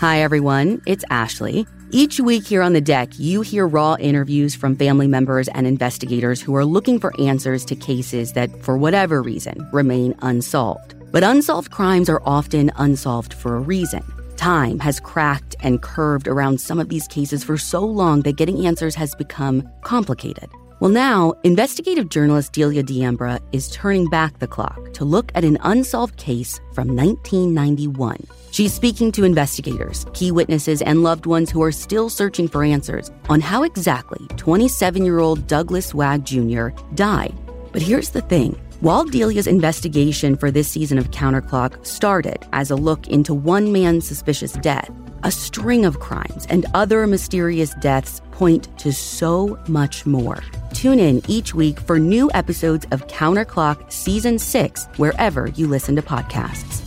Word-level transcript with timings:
Hi, 0.00 0.22
everyone. 0.22 0.80
It's 0.86 1.04
Ashley. 1.10 1.66
Each 1.90 2.18
week 2.18 2.46
here 2.46 2.62
on 2.62 2.72
the 2.72 2.80
deck, 2.80 3.10
you 3.18 3.42
hear 3.42 3.68
raw 3.68 3.96
interviews 4.00 4.54
from 4.54 4.74
family 4.74 5.06
members 5.06 5.46
and 5.48 5.66
investigators 5.66 6.40
who 6.40 6.56
are 6.56 6.64
looking 6.64 6.98
for 6.98 7.12
answers 7.20 7.66
to 7.66 7.76
cases 7.76 8.32
that, 8.32 8.48
for 8.64 8.78
whatever 8.78 9.20
reason, 9.20 9.68
remain 9.72 10.14
unsolved. 10.22 10.94
But 11.12 11.22
unsolved 11.22 11.70
crimes 11.70 12.08
are 12.08 12.22
often 12.24 12.72
unsolved 12.76 13.34
for 13.34 13.56
a 13.56 13.60
reason. 13.60 14.02
Time 14.38 14.78
has 14.78 15.00
cracked 15.00 15.54
and 15.60 15.82
curved 15.82 16.26
around 16.28 16.62
some 16.62 16.80
of 16.80 16.88
these 16.88 17.06
cases 17.06 17.44
for 17.44 17.58
so 17.58 17.84
long 17.84 18.22
that 18.22 18.36
getting 18.36 18.64
answers 18.64 18.94
has 18.94 19.14
become 19.14 19.68
complicated. 19.82 20.48
Well, 20.80 20.90
now, 20.90 21.34
investigative 21.44 22.08
journalist 22.08 22.54
Delia 22.54 22.82
D'Ambra 22.82 23.38
is 23.52 23.68
turning 23.68 24.08
back 24.08 24.38
the 24.38 24.46
clock 24.46 24.94
to 24.94 25.04
look 25.04 25.30
at 25.34 25.44
an 25.44 25.58
unsolved 25.60 26.16
case 26.16 26.58
from 26.72 26.96
1991. 26.96 28.26
She's 28.50 28.72
speaking 28.72 29.12
to 29.12 29.24
investigators, 29.24 30.06
key 30.14 30.32
witnesses, 30.32 30.80
and 30.80 31.02
loved 31.02 31.26
ones 31.26 31.50
who 31.50 31.62
are 31.62 31.70
still 31.70 32.08
searching 32.08 32.48
for 32.48 32.64
answers 32.64 33.10
on 33.28 33.42
how 33.42 33.62
exactly 33.62 34.26
27 34.38 35.04
year 35.04 35.18
old 35.18 35.46
Douglas 35.46 35.92
Wag 35.92 36.24
Jr. 36.24 36.68
died. 36.94 37.34
But 37.72 37.82
here's 37.82 38.08
the 38.08 38.22
thing 38.22 38.58
while 38.80 39.04
Delia's 39.04 39.46
investigation 39.46 40.34
for 40.34 40.50
this 40.50 40.68
season 40.68 40.96
of 40.96 41.10
Counterclock 41.10 41.84
started 41.84 42.46
as 42.54 42.70
a 42.70 42.76
look 42.76 43.06
into 43.08 43.34
one 43.34 43.70
man's 43.70 44.08
suspicious 44.08 44.54
death, 44.54 44.90
a 45.22 45.30
string 45.30 45.84
of 45.84 46.00
crimes 46.00 46.46
and 46.48 46.66
other 46.74 47.06
mysterious 47.06 47.74
deaths 47.80 48.20
point 48.32 48.68
to 48.78 48.92
so 48.92 49.58
much 49.68 50.06
more. 50.06 50.42
Tune 50.72 50.98
in 50.98 51.22
each 51.28 51.54
week 51.54 51.78
for 51.80 51.98
new 51.98 52.30
episodes 52.34 52.86
of 52.90 53.06
Counterclock 53.06 53.92
Season 53.92 54.38
6 54.38 54.86
wherever 54.96 55.48
you 55.48 55.66
listen 55.66 55.96
to 55.96 56.02
podcasts. 56.02 56.80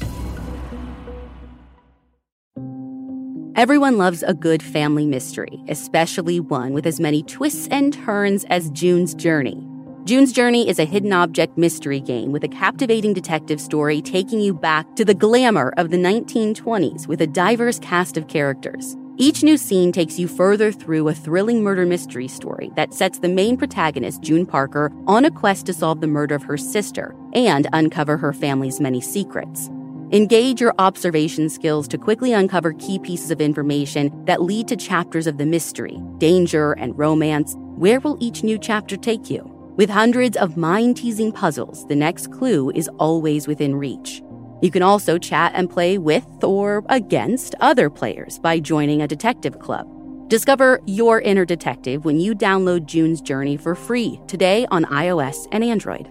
Everyone 3.55 3.97
loves 3.97 4.23
a 4.23 4.33
good 4.33 4.63
family 4.63 5.05
mystery, 5.05 5.63
especially 5.67 6.39
one 6.39 6.73
with 6.73 6.87
as 6.87 6.99
many 6.99 7.21
twists 7.21 7.67
and 7.69 7.93
turns 7.93 8.45
as 8.45 8.71
June's 8.71 9.13
Journey. 9.13 9.72
June's 10.05 10.33
Journey 10.33 10.67
is 10.67 10.79
a 10.79 10.85
hidden 10.85 11.13
object 11.13 11.57
mystery 11.57 12.01
game 12.01 12.33
with 12.33 12.43
a 12.43 12.49
captivating 12.49 13.13
detective 13.13 13.61
story 13.61 14.01
taking 14.01 14.41
you 14.41 14.53
back 14.53 14.97
to 14.97 15.05
the 15.05 15.13
glamour 15.13 15.73
of 15.77 15.91
the 15.91 15.97
1920s 15.97 17.07
with 17.07 17.21
a 17.21 17.27
diverse 17.27 17.79
cast 17.79 18.17
of 18.17 18.27
characters. 18.27 18.97
Each 19.15 19.43
new 19.43 19.55
scene 19.55 19.93
takes 19.93 20.19
you 20.19 20.27
further 20.27 20.73
through 20.73 21.07
a 21.07 21.13
thrilling 21.13 21.63
murder 21.63 21.85
mystery 21.85 22.27
story 22.27 22.69
that 22.75 22.93
sets 22.93 23.19
the 23.19 23.29
main 23.29 23.55
protagonist, 23.55 24.21
June 24.21 24.45
Parker, 24.45 24.91
on 25.07 25.23
a 25.23 25.31
quest 25.31 25.67
to 25.67 25.73
solve 25.73 26.01
the 26.01 26.07
murder 26.07 26.35
of 26.35 26.43
her 26.43 26.57
sister 26.57 27.15
and 27.31 27.69
uncover 27.71 28.17
her 28.17 28.33
family's 28.33 28.81
many 28.81 28.99
secrets. 28.99 29.69
Engage 30.11 30.59
your 30.59 30.75
observation 30.79 31.47
skills 31.47 31.87
to 31.87 31.97
quickly 31.97 32.33
uncover 32.33 32.73
key 32.73 32.99
pieces 32.99 33.31
of 33.31 33.39
information 33.39 34.11
that 34.25 34.41
lead 34.41 34.67
to 34.67 34.75
chapters 34.75 35.27
of 35.27 35.37
the 35.37 35.45
mystery, 35.45 35.97
danger, 36.17 36.73
and 36.73 36.97
romance. 36.99 37.55
Where 37.77 38.01
will 38.01 38.17
each 38.19 38.43
new 38.43 38.57
chapter 38.57 38.97
take 38.97 39.29
you? 39.29 39.52
With 39.75 39.89
hundreds 39.89 40.37
of 40.37 40.55
mind 40.55 40.97
teasing 40.97 41.31
puzzles, 41.31 41.87
the 41.87 41.95
next 41.95 42.31
clue 42.31 42.69
is 42.75 42.87
always 42.99 43.47
within 43.47 43.75
reach. 43.75 44.21
You 44.61 44.69
can 44.69 44.83
also 44.83 45.17
chat 45.17 45.51
and 45.55 45.67
play 45.67 45.97
with 45.97 46.27
or 46.43 46.85
against 46.89 47.55
other 47.59 47.89
players 47.89 48.37
by 48.37 48.59
joining 48.59 49.01
a 49.01 49.07
detective 49.07 49.57
club. 49.57 49.87
Discover 50.29 50.79
your 50.85 51.21
inner 51.21 51.43
detective 51.43 52.05
when 52.05 52.19
you 52.19 52.35
download 52.35 52.85
June's 52.85 53.19
Journey 53.19 53.57
for 53.57 53.73
free 53.73 54.21
today 54.27 54.67
on 54.69 54.85
iOS 54.85 55.47
and 55.51 55.63
Android. 55.63 56.07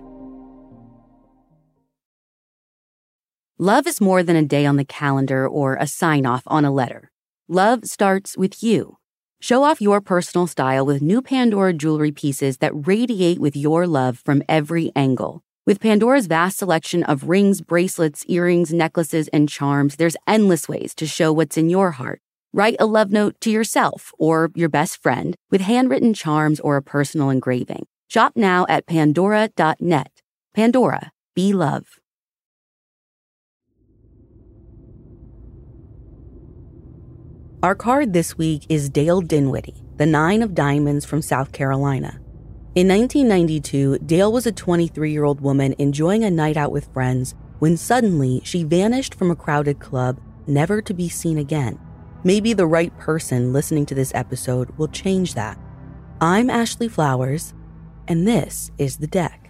Love 3.59 3.87
is 3.87 4.01
more 4.01 4.25
than 4.25 4.35
a 4.35 4.45
day 4.45 4.67
on 4.67 4.75
the 4.75 4.85
calendar 4.85 5.47
or 5.47 5.77
a 5.77 5.87
sign 5.87 6.27
off 6.27 6.43
on 6.49 6.65
a 6.65 6.73
letter. 6.73 7.13
Love 7.47 7.85
starts 7.85 8.37
with 8.37 8.61
you. 8.61 8.99
Show 9.43 9.65
off 9.65 9.81
your 9.81 10.01
personal 10.01 10.47
style 10.47 10.87
with 10.87 11.03
new 11.03 11.21
Pandora 11.21 11.73
jewelry 11.73 12.12
pieces 12.12 12.59
that 12.59 12.87
radiate 12.87 13.41
with 13.41 13.57
your 13.57 13.89
love 13.89 14.22
from 14.25 14.44
every 14.49 14.93
angle. 14.94 15.43
With 15.66 15.81
Pandora's 15.81 16.28
vast 16.28 16.59
selection 16.59 17.03
of 17.03 17.28
rings, 17.28 17.61
bracelets, 17.61 18.25
earrings, 18.28 18.72
necklaces, 18.72 19.27
and 19.33 19.49
charms, 19.49 19.97
there's 19.97 20.16
endless 20.28 20.69
ways 20.69 20.94
to 20.94 21.09
show 21.09 21.33
what's 21.33 21.56
in 21.56 21.69
your 21.69 21.91
heart. 21.91 22.21
Write 22.53 22.77
a 22.78 22.87
love 22.87 23.11
note 23.11 23.34
to 23.41 23.50
yourself 23.50 24.12
or 24.16 24.53
your 24.55 24.69
best 24.69 25.03
friend 25.03 25.34
with 25.50 25.62
handwritten 25.62 26.15
charms 26.15 26.61
or 26.61 26.77
a 26.77 26.83
personal 26.83 27.28
engraving. 27.28 27.87
Shop 28.06 28.34
now 28.37 28.65
at 28.69 28.87
pandora.net. 28.87 30.22
Pandora, 30.55 31.11
be 31.34 31.53
love. 31.53 31.99
Our 37.62 37.77
card 37.77 38.12
this 38.12 38.37
week 38.37 38.67
is 38.69 38.91
Dail 38.91 39.21
Dinwiddie, 39.21 39.84
the 39.97 40.05
Nine 40.05 40.43
of 40.43 40.53
Diamonds 40.53 41.05
from 41.05 41.23
South 41.23 41.53
Carolina. 41.53 42.19
In 42.75 42.89
1992, 42.89 43.99
Dail 43.99 44.33
was 44.33 44.49
a 44.49 44.53
23 44.53 45.12
year 45.12 45.23
old 45.23 45.41
woman 45.41 45.77
enjoying 45.78 46.25
a 46.25 46.31
night 46.31 46.56
out 46.56 46.72
with 46.72 46.93
friends 46.93 47.37
when 47.61 47.77
suddenly 47.77 48.41
she 48.43 48.65
vanished 48.65 49.15
from 49.15 49.31
a 49.31 49.37
crowded 49.37 49.78
club, 49.78 50.21
never 50.49 50.83
to 50.83 50.93
be 50.93 51.09
seen 51.09 51.39
again. 51.39 51.78
Maybe 52.25 52.53
the 52.53 52.67
right 52.67 52.99
person 52.99 53.53
listening 53.53 53.87
to 53.87 53.95
this 53.95 54.12
episode 54.12 54.77
will 54.77 54.89
change 54.89 55.34
that. 55.34 55.56
I'm 56.21 56.51
Ashley 56.51 56.89
Flowers, 56.89 57.55
and 58.09 58.27
this 58.27 58.72
is 58.77 58.97
The 58.97 59.06
Deck. 59.06 59.41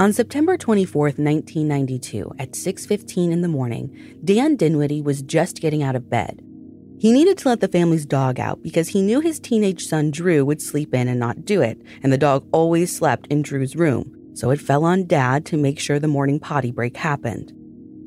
On 0.00 0.14
September 0.14 0.56
24, 0.56 1.08
1992, 1.18 2.32
at 2.38 2.56
6:15 2.56 3.32
in 3.32 3.42
the 3.42 3.48
morning, 3.48 3.94
Dan 4.24 4.56
Dinwiddie 4.56 5.02
was 5.02 5.20
just 5.20 5.60
getting 5.60 5.82
out 5.82 5.94
of 5.94 6.08
bed. 6.08 6.40
He 6.98 7.12
needed 7.12 7.36
to 7.36 7.48
let 7.50 7.60
the 7.60 7.68
family's 7.68 8.06
dog 8.06 8.40
out 8.40 8.62
because 8.62 8.88
he 8.88 9.02
knew 9.02 9.20
his 9.20 9.38
teenage 9.38 9.86
son 9.86 10.10
Drew 10.10 10.42
would 10.46 10.62
sleep 10.62 10.94
in 10.94 11.06
and 11.06 11.20
not 11.20 11.44
do 11.44 11.60
it, 11.60 11.82
and 12.02 12.10
the 12.10 12.16
dog 12.16 12.46
always 12.50 12.96
slept 12.96 13.26
in 13.26 13.42
Drew's 13.42 13.76
room, 13.76 14.10
so 14.32 14.48
it 14.48 14.58
fell 14.58 14.86
on 14.86 15.06
Dad 15.06 15.44
to 15.44 15.58
make 15.58 15.78
sure 15.78 15.98
the 15.98 16.08
morning 16.08 16.40
potty 16.40 16.72
break 16.72 16.96
happened. 16.96 17.52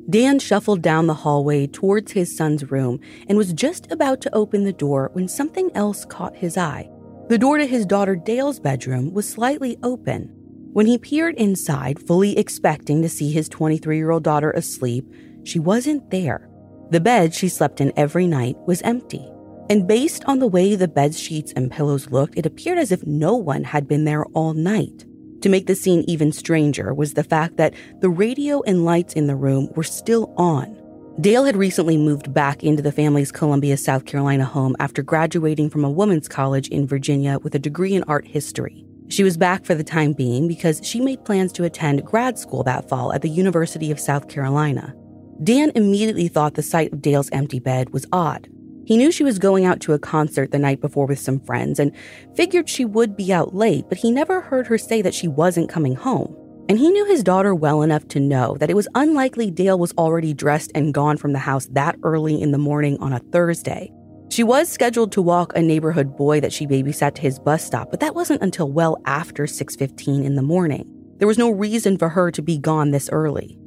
Dan 0.10 0.40
shuffled 0.40 0.82
down 0.82 1.06
the 1.06 1.14
hallway 1.14 1.68
towards 1.68 2.14
his 2.14 2.36
son's 2.36 2.72
room 2.72 3.00
and 3.30 3.38
was 3.38 3.54
just 3.54 3.92
about 3.92 4.20
to 4.22 4.34
open 4.34 4.64
the 4.64 4.74
door 4.74 5.12
when 5.14 5.28
something 5.28 5.70
else 5.76 6.06
caught 6.06 6.36
his 6.36 6.58
eye. 6.58 6.90
The 7.30 7.38
door 7.38 7.60
to 7.60 7.68
his 7.68 7.86
daughter 7.86 8.16
Dail's 8.16 8.60
bedroom 8.60 9.14
was 9.14 9.30
slightly 9.30 9.78
open. 9.84 10.43
When 10.74 10.88
he 10.88 10.98
peered 10.98 11.36
inside, 11.36 12.00
fully 12.00 12.36
expecting 12.36 13.04
to 13.04 13.10
see 13.10 13.32
his 13.32 13.48
23 13.48 13.96
year 13.96 14.10
old 14.10 14.24
daughter 14.24 14.50
asleep, 14.50 15.06
she 15.44 15.60
wasn't 15.60 16.10
there. 16.10 16.50
The 16.90 17.00
bed 17.00 17.32
she 17.36 17.48
slept 17.48 17.80
in 17.80 17.94
every 17.96 18.26
night 18.26 18.56
was 18.66 18.82
empty. 18.82 19.24
And 19.70 19.88
based 19.88 20.26
on 20.26 20.40
the 20.40 20.48
way 20.48 20.76
the 20.76 20.88
bed 20.88 21.14
sheets 21.14 21.54
and 21.56 21.70
pillows 21.70 22.10
looked, 22.10 22.40
it 22.40 22.48
appeared 22.48 22.80
as 22.80 22.92
if 22.92 23.06
no 23.06 23.36
one 23.36 23.64
had 23.64 23.88
been 23.88 24.06
there 24.06 24.26
all 24.34 24.56
night. 24.56 25.06
To 25.42 25.50
make 25.50 25.68
the 25.68 25.76
scene 25.76 26.06
even 26.08 26.32
stranger 26.32 26.92
was 26.92 27.14
the 27.14 27.24
fact 27.24 27.58
that 27.58 27.76
the 28.00 28.10
radio 28.10 28.64
and 28.64 28.84
lights 28.84 29.14
in 29.14 29.28
the 29.28 29.36
room 29.36 29.70
were 29.76 29.84
still 29.84 30.34
on. 30.38 30.76
Dail 31.22 31.46
had 31.46 31.56
recently 31.56 31.98
moved 31.98 32.34
back 32.34 32.64
into 32.64 32.82
the 32.82 32.92
family's 32.92 33.32
Columbia, 33.32 33.78
South 33.78 34.06
Carolina 34.06 34.46
home 34.46 34.76
after 34.80 35.04
graduating 35.04 35.70
from 35.70 35.86
a 35.86 35.92
women's 35.92 36.28
college 36.28 36.68
in 36.70 36.88
Virginia 36.88 37.38
with 37.44 37.54
a 37.54 37.60
degree 37.60 37.94
in 37.94 38.04
art 38.06 38.26
history. 38.26 38.84
She 39.14 39.24
was 39.24 39.38
back 39.38 39.64
for 39.64 39.76
the 39.76 39.84
time 39.84 40.14
being 40.14 40.48
because 40.48 40.82
she 40.84 41.00
made 41.00 41.24
plans 41.24 41.52
to 41.54 41.66
attend 41.66 42.04
grad 42.04 42.40
school 42.40 42.64
that 42.64 42.90
fall 42.90 43.14
at 43.14 43.22
the 43.22 43.30
University 43.30 43.92
of 43.92 44.00
South 44.00 44.28
Carolina. 44.28 44.96
Dan 45.44 45.72
immediately 45.76 46.28
thought 46.28 46.56
the 46.56 46.64
sight 46.64 46.92
of 46.92 47.00
Dail's 47.00 47.30
empty 47.32 47.60
bed 47.60 47.92
was 47.92 48.08
odd. 48.12 48.50
He 48.86 48.98
knew 48.98 49.12
she 49.12 49.24
was 49.24 49.38
going 49.38 49.66
out 49.66 49.82
to 49.82 49.94
a 49.94 50.00
concert 50.00 50.50
the 50.50 50.58
night 50.58 50.82
before 50.82 51.06
with 51.06 51.20
some 51.20 51.40
friends 51.42 51.78
and 51.78 51.96
figured 52.36 52.68
she 52.68 52.86
would 52.86 53.16
be 53.16 53.32
out 53.32 53.54
late, 53.54 53.86
but 53.88 54.00
he 54.00 54.10
never 54.10 54.42
heard 54.42 54.66
her 54.66 54.80
say 54.80 55.04
that 55.04 55.14
she 55.14 55.28
wasn't 55.28 55.70
coming 55.70 55.94
home. 55.94 56.36
And 56.68 56.80
he 56.80 56.90
knew 56.90 57.06
his 57.06 57.24
daughter 57.24 57.54
well 57.54 57.84
enough 57.84 58.08
to 58.08 58.20
know 58.20 58.58
that 58.60 58.72
it 58.72 58.76
was 58.76 58.88
unlikely 58.96 59.52
Dail 59.52 59.78
was 59.78 59.94
already 59.96 60.34
dressed 60.34 60.72
and 60.74 60.92
gone 60.92 61.18
from 61.18 61.34
the 61.34 61.40
house 61.40 61.68
that 61.74 61.98
early 62.02 62.42
in 62.42 62.52
the 62.52 62.58
morning 62.58 62.98
on 62.98 63.14
a 63.14 63.20
Thursday. 63.20 63.94
She 64.34 64.44
was 64.44 64.68
scheduled 64.68 65.12
to 65.12 65.22
walk 65.22 65.54
a 65.56 65.62
neighborhood 65.62 66.18
boy 66.18 66.40
that 66.40 66.52
she 66.52 66.66
babysat 66.66 67.14
to 67.14 67.22
his 67.22 67.38
bus 67.38 67.64
stop, 67.64 67.92
but 67.92 68.00
that 68.00 68.16
wasn't 68.16 68.42
until 68.42 68.68
well 68.68 68.98
after 69.06 69.46
6:15 69.46 70.24
in 70.26 70.34
the 70.34 70.42
morning. 70.42 70.90
There 71.20 71.28
was 71.28 71.38
no 71.38 71.52
reason 71.52 72.00
for 72.00 72.10
her 72.10 72.32
to 72.32 72.42
be 72.42 72.58
gone 72.58 72.90
this 72.90 73.12
early. 73.12 73.60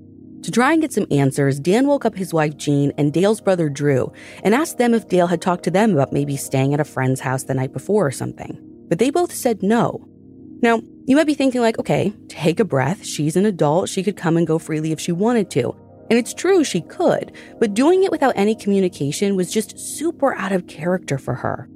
To 0.43 0.51
try 0.51 0.73
and 0.73 0.83
get 0.83 0.93
some 0.93 1.07
answers, 1.13 1.61
Dan 1.61 1.87
woke 1.87 2.05
up 2.05 2.17
his 2.17 2.35
wife 2.35 2.57
Jean 2.57 2.93
and 2.99 3.13
Dail's 3.13 3.41
brother 3.41 3.69
Drew 3.69 4.11
and 4.43 4.57
asked 4.57 4.79
them 4.79 4.93
if 4.93 5.07
Dail 5.07 5.29
had 5.29 5.41
talked 5.41 5.63
to 5.67 5.71
them 5.71 5.93
about 5.93 6.13
maybe 6.13 6.37
staying 6.37 6.75
at 6.75 6.81
a 6.81 6.85
friend's 6.85 7.21
house 7.21 7.45
the 7.45 7.55
night 7.55 7.73
before 7.73 8.05
or 8.05 8.11
something. 8.11 8.59
But 8.89 8.99
they 8.99 9.11
both 9.11 9.33
said 9.33 9.63
no. 9.63 10.05
Now, 10.63 10.81
you 11.05 11.15
might 11.15 11.29
be 11.29 11.35
thinking, 11.35 11.61
like, 11.61 11.79
okay, 11.79 12.13
take 12.27 12.59
a 12.59 12.65
breath. 12.65 13.05
She's 13.05 13.37
an 13.37 13.47
adult. 13.47 13.89
She 13.89 14.03
could 14.03 14.17
come 14.17 14.37
and 14.37 14.45
go 14.45 14.59
freely 14.59 14.91
if 14.91 14.99
she 14.99 15.13
wanted 15.13 15.49
to. 15.51 15.77
And 16.09 16.19
it's 16.19 16.35
true, 16.35 16.63
she 16.63 16.83
could, 16.83 17.33
but 17.59 17.75
doing 17.75 18.05
it 18.05 18.11
without 18.11 18.37
any 18.37 18.55
communication 18.55 19.37
was 19.37 19.53
just 19.53 19.79
super 19.79 20.35
out 20.35 20.53
of 20.53 20.67
character 20.67 21.19
for 21.19 21.35
her. 21.35 21.69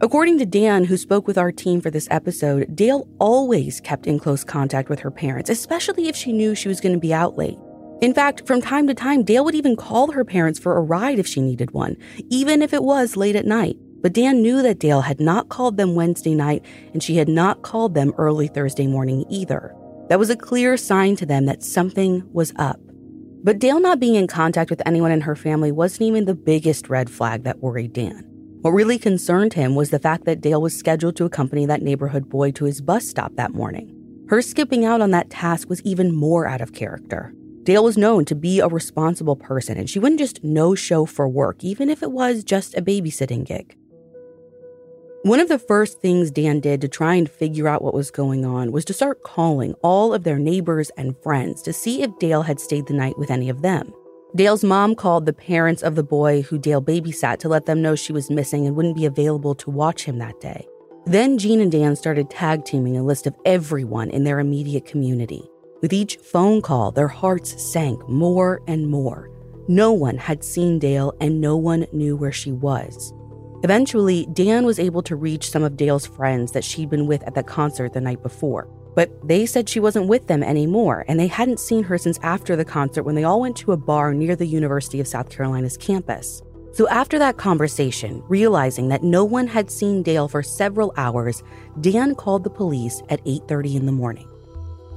According 0.00 0.38
to 0.38 0.46
Dan, 0.46 0.84
who 0.84 0.96
spoke 0.96 1.26
with 1.26 1.38
our 1.38 1.52
team 1.52 1.80
for 1.80 1.90
this 1.90 2.08
episode, 2.10 2.74
Dail 2.74 3.08
always 3.20 3.80
kept 3.80 4.06
in 4.06 4.18
close 4.18 4.42
contact 4.42 4.88
with 4.88 5.00
her 5.00 5.10
parents, 5.10 5.50
especially 5.50 6.08
if 6.08 6.16
she 6.16 6.32
knew 6.32 6.54
she 6.54 6.68
was 6.68 6.80
going 6.80 6.94
to 6.94 7.00
be 7.00 7.14
out 7.14 7.38
late. 7.38 7.58
In 8.00 8.12
fact, 8.12 8.46
from 8.46 8.60
time 8.60 8.86
to 8.88 8.94
time, 8.94 9.22
Dail 9.22 9.44
would 9.44 9.54
even 9.54 9.76
call 9.76 10.10
her 10.12 10.24
parents 10.24 10.58
for 10.58 10.76
a 10.76 10.82
ride 10.82 11.18
if 11.18 11.26
she 11.26 11.40
needed 11.40 11.70
one, 11.70 11.96
even 12.28 12.60
if 12.60 12.74
it 12.74 12.82
was 12.82 13.16
late 13.16 13.36
at 13.36 13.46
night. 13.46 13.76
But 14.02 14.12
Dan 14.12 14.42
knew 14.42 14.60
that 14.62 14.80
Dail 14.80 15.00
had 15.00 15.20
not 15.20 15.48
called 15.48 15.76
them 15.76 15.94
Wednesday 15.94 16.34
night, 16.34 16.64
and 16.92 17.02
she 17.02 17.16
had 17.16 17.28
not 17.28 17.62
called 17.62 17.94
them 17.94 18.12
early 18.18 18.48
Thursday 18.48 18.86
morning 18.86 19.24
either. 19.30 19.74
That 20.08 20.18
was 20.18 20.28
a 20.28 20.36
clear 20.36 20.76
sign 20.76 21.16
to 21.16 21.24
them 21.24 21.46
that 21.46 21.62
something 21.62 22.22
was 22.32 22.52
up. 22.56 22.78
But 23.44 23.58
Dail 23.58 23.78
not 23.78 24.00
being 24.00 24.14
in 24.14 24.26
contact 24.26 24.70
with 24.70 24.80
anyone 24.86 25.12
in 25.12 25.20
her 25.20 25.36
family 25.36 25.70
wasn't 25.70 26.08
even 26.08 26.24
the 26.24 26.34
biggest 26.34 26.88
red 26.88 27.10
flag 27.10 27.44
that 27.44 27.60
worried 27.60 27.92
Dan. 27.92 28.24
What 28.62 28.70
really 28.70 28.98
concerned 28.98 29.52
him 29.52 29.74
was 29.74 29.90
the 29.90 29.98
fact 29.98 30.24
that 30.24 30.40
Dail 30.40 30.62
was 30.62 30.74
scheduled 30.74 31.14
to 31.16 31.26
accompany 31.26 31.66
that 31.66 31.82
neighborhood 31.82 32.30
boy 32.30 32.52
to 32.52 32.64
his 32.64 32.80
bus 32.80 33.06
stop 33.06 33.36
that 33.36 33.52
morning. 33.52 33.94
Her 34.30 34.40
skipping 34.40 34.86
out 34.86 35.02
on 35.02 35.10
that 35.10 35.28
task 35.28 35.68
was 35.68 35.82
even 35.82 36.16
more 36.16 36.46
out 36.46 36.62
of 36.62 36.72
character. 36.72 37.34
Dail 37.64 37.84
was 37.84 37.98
known 37.98 38.24
to 38.24 38.34
be 38.34 38.60
a 38.60 38.68
responsible 38.68 39.36
person, 39.36 39.76
and 39.76 39.90
she 39.90 39.98
wouldn't 39.98 40.20
just 40.20 40.42
no 40.42 40.74
show 40.74 41.04
for 41.04 41.28
work, 41.28 41.62
even 41.62 41.90
if 41.90 42.02
it 42.02 42.12
was 42.12 42.44
just 42.44 42.74
a 42.74 42.80
babysitting 42.80 43.44
gig. 43.44 43.76
One 45.24 45.40
of 45.40 45.48
the 45.48 45.58
first 45.58 46.02
things 46.02 46.30
Dan 46.30 46.60
did 46.60 46.82
to 46.82 46.88
try 46.88 47.14
and 47.14 47.30
figure 47.30 47.66
out 47.66 47.80
what 47.80 47.94
was 47.94 48.10
going 48.10 48.44
on 48.44 48.72
was 48.72 48.84
to 48.84 48.92
start 48.92 49.22
calling 49.22 49.72
all 49.82 50.12
of 50.12 50.22
their 50.22 50.38
neighbors 50.38 50.90
and 50.98 51.16
friends 51.22 51.62
to 51.62 51.72
see 51.72 52.02
if 52.02 52.18
Dail 52.18 52.42
had 52.42 52.60
stayed 52.60 52.84
the 52.84 52.92
night 52.92 53.18
with 53.18 53.30
any 53.30 53.48
of 53.48 53.62
them. 53.62 53.90
Dail's 54.36 54.62
mom 54.62 54.94
called 54.94 55.24
the 55.24 55.32
parents 55.32 55.82
of 55.82 55.94
the 55.94 56.02
boy 56.02 56.42
who 56.42 56.58
Dail 56.58 56.82
babysat 56.82 57.38
to 57.38 57.48
let 57.48 57.64
them 57.64 57.80
know 57.80 57.94
she 57.94 58.12
was 58.12 58.28
missing 58.28 58.66
and 58.66 58.76
wouldn't 58.76 58.96
be 58.96 59.06
available 59.06 59.54
to 59.54 59.70
watch 59.70 60.04
him 60.04 60.18
that 60.18 60.38
day. 60.42 60.68
Then 61.06 61.38
Jean 61.38 61.62
and 61.62 61.72
Dan 61.72 61.96
started 61.96 62.28
tag 62.28 62.66
teaming 62.66 62.98
a 62.98 63.02
list 63.02 63.26
of 63.26 63.34
everyone 63.46 64.10
in 64.10 64.24
their 64.24 64.40
immediate 64.40 64.84
community. 64.84 65.48
With 65.80 65.94
each 65.94 66.16
phone 66.16 66.60
call, 66.60 66.90
their 66.90 67.08
hearts 67.08 67.62
sank 67.62 68.06
more 68.10 68.60
and 68.66 68.90
more. 68.90 69.30
No 69.68 69.90
one 69.90 70.18
had 70.18 70.44
seen 70.44 70.78
Dail 70.78 71.14
and 71.18 71.40
no 71.40 71.56
one 71.56 71.86
knew 71.92 72.14
where 72.14 72.30
she 72.30 72.52
was. 72.52 73.14
Eventually, 73.64 74.26
Dan 74.30 74.66
was 74.66 74.78
able 74.78 75.02
to 75.04 75.16
reach 75.16 75.50
some 75.50 75.62
of 75.62 75.78
Dail's 75.78 76.06
friends 76.06 76.52
that 76.52 76.62
she'd 76.62 76.90
been 76.90 77.06
with 77.06 77.22
at 77.22 77.34
the 77.34 77.42
concert 77.42 77.94
the 77.94 78.00
night 78.00 78.22
before. 78.22 78.68
But 78.94 79.26
they 79.26 79.46
said 79.46 79.70
she 79.70 79.80
wasn't 79.80 80.06
with 80.06 80.26
them 80.26 80.42
anymore, 80.42 81.06
and 81.08 81.18
they 81.18 81.28
hadn't 81.28 81.58
seen 81.58 81.82
her 81.84 81.96
since 81.96 82.18
after 82.22 82.56
the 82.56 82.64
concert 82.66 83.04
when 83.04 83.14
they 83.14 83.24
all 83.24 83.40
went 83.40 83.56
to 83.56 83.72
a 83.72 83.78
bar 83.78 84.12
near 84.12 84.36
the 84.36 84.44
University 84.44 85.00
of 85.00 85.08
South 85.08 85.30
Carolina's 85.30 85.78
campus. 85.78 86.42
So 86.74 86.86
after 86.88 87.18
that 87.18 87.38
conversation, 87.38 88.22
realizing 88.28 88.88
that 88.88 89.02
no 89.02 89.24
one 89.24 89.46
had 89.46 89.70
seen 89.70 90.02
Dail 90.02 90.28
for 90.28 90.42
several 90.42 90.92
hours, 90.98 91.42
Dan 91.80 92.14
called 92.14 92.44
the 92.44 92.50
police 92.50 93.02
at 93.08 93.22
8:30 93.24 93.76
in 93.76 93.86
the 93.86 93.92
morning. 93.92 94.28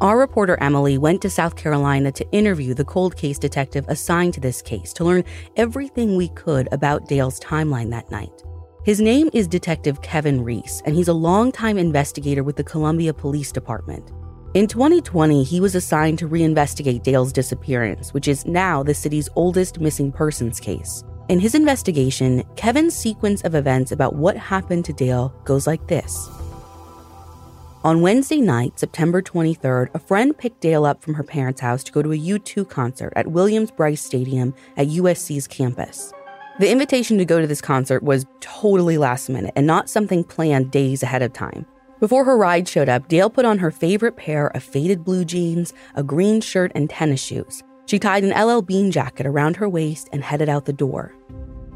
Our 0.01 0.19
reporter 0.19 0.57
Emily 0.59 0.97
went 0.97 1.21
to 1.21 1.29
South 1.29 1.55
Carolina 1.55 2.11
to 2.11 2.29
interview 2.33 2.73
the 2.73 2.83
cold 2.83 3.15
case 3.15 3.39
detective 3.39 3.85
assigned 3.87 4.33
to 4.33 4.41
this 4.41 4.61
case 4.61 4.91
to 4.93 5.05
learn 5.05 5.23
everything 5.55 6.17
we 6.17 6.27
could 6.27 6.67
about 6.73 7.07
Dail's 7.07 7.39
timeline 7.39 7.91
that 7.91 8.11
night. 8.11 8.43
His 8.87 9.01
name 9.01 9.29
is 9.33 9.49
Detective 9.49 10.01
Kevin 10.01 10.45
Reese, 10.45 10.81
and 10.85 10.95
he's 10.95 11.09
a 11.09 11.13
longtime 11.13 11.77
investigator 11.77 12.41
with 12.41 12.55
the 12.55 12.63
Columbia 12.63 13.13
Police 13.13 13.51
Department. 13.51 14.13
In 14.53 14.65
2020, 14.65 15.43
he 15.43 15.59
was 15.59 15.75
assigned 15.75 16.19
to 16.19 16.29
reinvestigate 16.29 17.03
Dail's 17.03 17.33
disappearance, 17.33 18.13
which 18.13 18.29
is 18.29 18.45
now 18.45 18.83
the 18.83 18.93
city's 18.93 19.27
oldest 19.35 19.81
missing 19.81 20.09
persons 20.09 20.61
case. 20.61 21.03
In 21.27 21.37
his 21.37 21.53
investigation, 21.53 22.45
Kevin's 22.55 22.95
sequence 22.95 23.41
of 23.41 23.55
events 23.55 23.91
about 23.91 24.15
what 24.15 24.37
happened 24.37 24.85
to 24.85 24.93
Dail 24.93 25.35
goes 25.43 25.67
like 25.67 25.85
this. 25.87 26.29
On 27.83 27.99
Wednesday 27.99 28.39
night, 28.39 28.79
September 28.79 29.21
23rd, 29.21 29.93
a 29.95 29.99
friend 29.99 30.37
picked 30.37 30.61
Dail 30.61 30.85
up 30.85 31.03
from 31.03 31.15
her 31.15 31.23
parents' 31.23 31.59
house 31.59 31.83
to 31.83 31.91
go 31.91 32.01
to 32.01 32.13
a 32.13 32.17
U2 32.17 32.69
concert 32.69 33.11
at 33.17 33.27
Williams-Brice 33.27 34.01
Stadium 34.01 34.53
at 34.77 34.87
USC's 34.87 35.45
campus. 35.45 36.13
The 36.59 36.71
invitation 36.71 37.19
to 37.19 37.25
go 37.25 37.39
to 37.39 37.45
this 37.45 37.61
concert 37.61 38.01
was 38.01 38.25
totally 38.39 38.97
last 38.97 39.29
minute 39.29 39.53
and 39.55 39.67
not 39.67 39.89
something 39.89 40.23
planned 40.23 40.71
days 40.71 41.03
ahead 41.03 41.21
of 41.21 41.31
time. 41.31 41.67
Before 41.99 42.25
her 42.25 42.35
ride 42.35 42.67
showed 42.67 42.89
up, 42.89 43.07
Dail 43.07 43.29
put 43.29 43.45
on 43.45 43.59
her 43.59 43.69
favorite 43.69 44.17
pair 44.17 44.47
of 44.47 44.63
faded 44.63 45.03
blue 45.03 45.23
jeans, 45.23 45.71
a 45.93 46.03
green 46.03 46.41
shirt, 46.41 46.71
and 46.73 46.89
tennis 46.89 47.21
shoes. 47.21 47.61
She 47.85 47.99
tied 47.99 48.23
an 48.23 48.33
LL 48.35 48.61
Bean 48.61 48.89
jacket 48.89 49.27
around 49.27 49.55
her 49.57 49.69
waist 49.69 50.09
and 50.11 50.23
headed 50.23 50.49
out 50.49 50.65
the 50.65 50.73
door. 50.73 51.13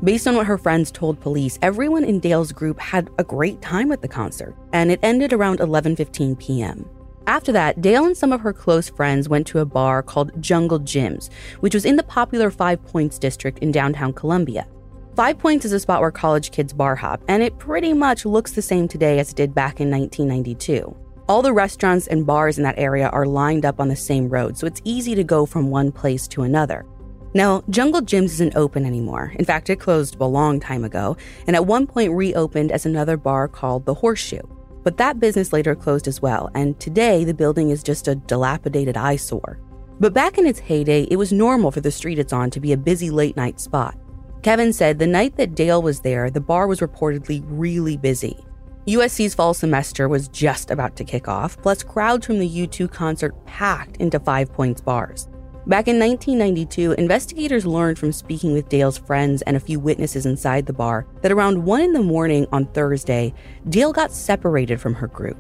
Based 0.04 0.28
on 0.28 0.36
what 0.36 0.48
her 0.48 0.58
friends 0.58 0.92
told 0.92 1.20
police, 1.20 1.60
everyone 1.62 2.04
in 2.04 2.20
Dail's 2.20 2.52
group 2.52 2.80
had 2.80 3.08
a 3.20 3.24
great 3.24 3.62
time 3.62 3.92
at 3.92 4.02
the 4.02 4.08
concert, 4.08 4.56
and 4.74 4.92
it 4.92 5.00
ended 5.04 5.32
around 5.32 5.60
11:15 5.60 6.40
p.m. 6.40 6.90
After 7.28 7.52
that, 7.52 7.82
Dail 7.82 8.06
and 8.06 8.18
some 8.18 8.32
of 8.32 8.42
her 8.42 8.52
close 8.52 8.90
friends 8.90 9.30
went 9.30 9.46
to 9.48 9.60
a 9.60 9.66
bar 9.66 10.02
called 10.02 10.42
Jungle 10.42 10.80
Jim's, 10.80 11.30
which 11.60 11.74
was 11.74 11.86
in 11.86 11.96
the 11.96 12.04
popular 12.04 12.50
Five 12.50 12.84
Points 12.86 13.20
district 13.20 13.60
in 13.60 13.72
downtown 13.72 14.12
Columbia. 14.12 14.68
Five 15.16 15.38
Points 15.38 15.66
is 15.66 15.74
a 15.74 15.80
spot 15.80 16.02
where 16.02 16.12
college 16.12 16.52
kids 16.52 16.74
bar 16.74 16.96
hop, 16.96 17.22
and 17.28 17.44
it 17.44 17.60
pretty 17.60 17.94
much 17.94 18.26
looks 18.26 18.54
the 18.54 18.62
same 18.62 18.88
today 18.88 19.20
as 19.20 19.32
it 19.32 19.36
did 19.36 19.54
back 19.54 19.80
in 19.80 19.92
1992. 19.92 20.96
All 21.30 21.42
the 21.42 21.54
restaurants 21.54 22.08
and 22.08 22.26
bars 22.26 22.58
in 22.58 22.64
that 22.64 22.80
area 22.80 23.08
are 23.10 23.26
lined 23.26 23.66
up 23.66 23.80
on 23.80 23.88
the 23.88 23.96
same 23.96 24.28
road, 24.28 24.58
so 24.58 24.66
it's 24.66 24.82
easy 24.84 25.14
to 25.16 25.24
go 25.24 25.46
from 25.46 25.70
one 25.70 25.92
place 25.92 26.28
to 26.30 26.42
another. 26.42 26.86
Now, 27.34 27.64
Jungle 27.70 28.02
Jim's 28.02 28.34
isn't 28.34 28.56
open 28.56 28.86
anymore. 28.86 29.32
In 29.38 29.46
fact, 29.46 29.70
it 29.70 29.80
closed 29.80 30.18
a 30.20 30.26
long 30.26 30.60
time 30.60 30.84
ago, 30.84 31.16
and 31.48 31.56
at 31.56 31.66
one 31.66 31.88
point 31.88 32.12
reopened 32.12 32.72
as 32.72 32.86
another 32.86 33.16
bar 33.16 33.48
called 33.48 33.86
the 33.86 33.94
Horseshoe. 33.94 34.42
But 34.84 34.98
that 34.98 35.20
business 35.20 35.54
later 35.54 35.76
closed 35.76 36.08
as 36.08 36.22
well, 36.22 36.50
and 36.56 36.80
today 36.80 37.24
the 37.24 37.34
building 37.34 37.70
is 37.70 37.84
just 37.84 38.08
a 38.08 38.16
dilapidated 38.16 38.98
eyesore. 38.98 39.60
But 40.00 40.14
back 40.14 40.38
in 40.38 40.48
its 40.48 40.60
heyday, 40.60 41.04
it 41.12 41.18
was 41.18 41.32
normal 41.32 41.72
for 41.72 41.82
the 41.82 41.92
street 41.92 42.18
it's 42.18 42.34
on 42.34 42.50
to 42.52 42.60
be 42.60 42.74
a 42.74 42.78
busy 42.78 43.12
late 43.12 43.38
night 43.38 43.60
spot. 43.60 43.96
Kevin 44.42 44.74
said 44.74 44.98
the 44.98 45.06
night 45.06 45.38
that 45.38 45.54
Dail 45.54 45.84
was 45.84 46.00
there, 46.00 46.32
the 46.32 46.42
bar 46.42 46.66
was 46.66 46.80
reportedly 46.80 47.44
really 47.46 47.98
busy. 47.98 48.44
USC's 48.88 49.36
fall 49.36 49.54
semester 49.54 50.10
was 50.10 50.28
just 50.30 50.72
about 50.72 50.96
to 50.96 51.04
kick 51.04 51.28
off, 51.28 51.62
plus 51.62 51.84
crowds 51.84 52.26
from 52.26 52.40
the 52.40 52.50
U2 52.50 52.92
concert 52.92 53.36
packed 53.46 53.98
into 53.98 54.20
Five 54.20 54.52
Points 54.52 54.82
bars. 54.82 55.30
Back 55.72 55.88
in 55.88 56.00
1992, 56.00 56.92
investigators 56.98 57.66
learned 57.66 57.98
from 57.98 58.12
speaking 58.12 58.52
with 58.52 58.68
Dail's 58.68 58.98
friends 58.98 59.42
and 59.44 59.56
a 59.56 59.60
few 59.62 59.80
witnesses 59.80 60.26
inside 60.26 60.66
the 60.66 60.74
bar 60.74 61.08
that 61.22 61.32
around 61.32 61.64
1 61.64 61.80
in 61.80 61.94
the 61.94 62.04
morning 62.04 62.46
on 62.52 62.66
Thursday, 62.66 63.34
Dail 63.70 63.94
got 63.94 64.12
separated 64.12 64.82
from 64.82 64.94
her 64.96 65.08
group. 65.08 65.38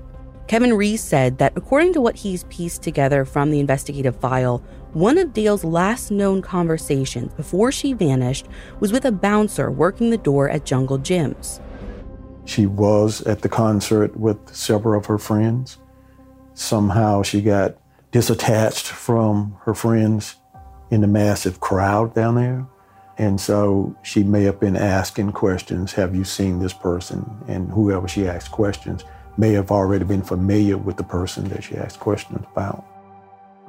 Kevin 0.47 0.73
Reese 0.73 1.03
said 1.03 1.37
that 1.39 1.51
according 1.57 1.91
to 1.91 1.99
what 1.99 2.15
he's 2.15 2.45
pieced 2.45 2.81
together 2.81 3.25
from 3.25 3.51
the 3.51 3.59
investigative 3.59 4.15
file, 4.21 4.63
one 4.93 5.17
of 5.17 5.33
Dail's 5.33 5.65
last 5.65 6.11
known 6.11 6.41
conversations 6.41 7.33
before 7.33 7.69
she 7.69 7.91
vanished 7.91 8.47
was 8.79 8.93
with 8.93 9.03
a 9.03 9.11
bouncer 9.11 9.69
working 9.69 10.11
the 10.11 10.17
door 10.17 10.49
at 10.49 10.63
Jungle 10.65 10.97
Jim's. 10.97 11.59
She 12.45 12.67
was 12.67 13.21
at 13.23 13.41
the 13.41 13.49
concert 13.49 14.15
with 14.15 14.55
several 14.55 14.97
of 14.97 15.07
her 15.07 15.17
friends. 15.17 15.77
Somehow 16.53 17.21
she 17.21 17.41
got 17.41 17.80
disattached 18.11 18.87
from 18.87 19.57
her 19.63 19.73
friends 19.73 20.35
in 20.89 21.01
the 21.01 21.07
massive 21.07 21.59
crowd 21.59 22.13
down 22.13 22.35
there. 22.35 22.65
And 23.17 23.39
so 23.39 23.95
she 24.03 24.23
may 24.23 24.43
have 24.43 24.59
been 24.59 24.75
asking 24.75 25.31
questions 25.31 25.93
Have 25.93 26.15
you 26.15 26.23
seen 26.23 26.59
this 26.59 26.73
person? 26.73 27.29
And 27.47 27.69
whoever 27.71 28.07
she 28.07 28.27
asked 28.27 28.51
questions 28.51 29.03
may 29.37 29.53
have 29.53 29.71
already 29.71 30.05
been 30.05 30.23
familiar 30.23 30.77
with 30.77 30.97
the 30.97 31.03
person 31.03 31.47
that 31.49 31.63
she 31.63 31.77
asked 31.77 31.99
questions 31.99 32.45
about. 32.51 32.85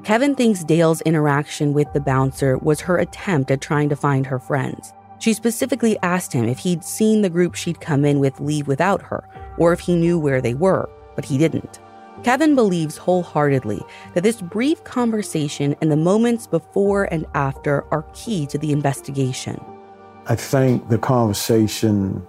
Kevin 0.04 0.34
thinks 0.34 0.64
Dail's 0.64 1.00
interaction 1.02 1.72
with 1.72 1.92
the 1.92 2.00
bouncer 2.00 2.58
was 2.58 2.80
her 2.80 2.98
attempt 2.98 3.50
at 3.50 3.60
trying 3.60 3.88
to 3.88 3.96
find 3.96 4.26
her 4.26 4.40
friends. 4.40 4.92
She 5.20 5.32
specifically 5.32 5.96
asked 6.02 6.32
him 6.32 6.48
if 6.48 6.58
he'd 6.58 6.82
seen 6.82 7.22
the 7.22 7.30
group 7.30 7.54
she'd 7.54 7.80
come 7.80 8.04
in 8.04 8.18
with 8.18 8.40
leave 8.40 8.66
without 8.66 9.02
her, 9.02 9.22
or 9.58 9.72
if 9.72 9.78
he 9.78 9.94
knew 9.94 10.18
where 10.18 10.40
they 10.40 10.54
were, 10.54 10.90
but 11.14 11.24
he 11.24 11.38
didn't. 11.38 11.78
Kevin 12.24 12.54
believes 12.54 12.96
wholeheartedly 12.96 13.82
that 14.14 14.22
this 14.22 14.40
brief 14.40 14.84
conversation 14.84 15.74
and 15.80 15.90
the 15.90 15.96
moments 15.96 16.46
before 16.46 17.04
and 17.12 17.26
after 17.34 17.84
are 17.90 18.04
key 18.14 18.46
to 18.46 18.58
the 18.58 18.70
investigation. 18.70 19.62
I 20.26 20.36
think 20.36 20.88
the 20.88 20.98
conversation 20.98 22.24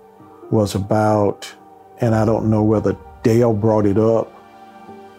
was 0.49 0.73
about, 0.73 1.53
and 2.01 2.15
I 2.15 2.25
don't 2.25 2.49
know 2.49 2.63
whether 2.63 2.97
Dail 3.21 3.53
brought 3.53 3.85
it 3.85 3.99
up 3.99 4.31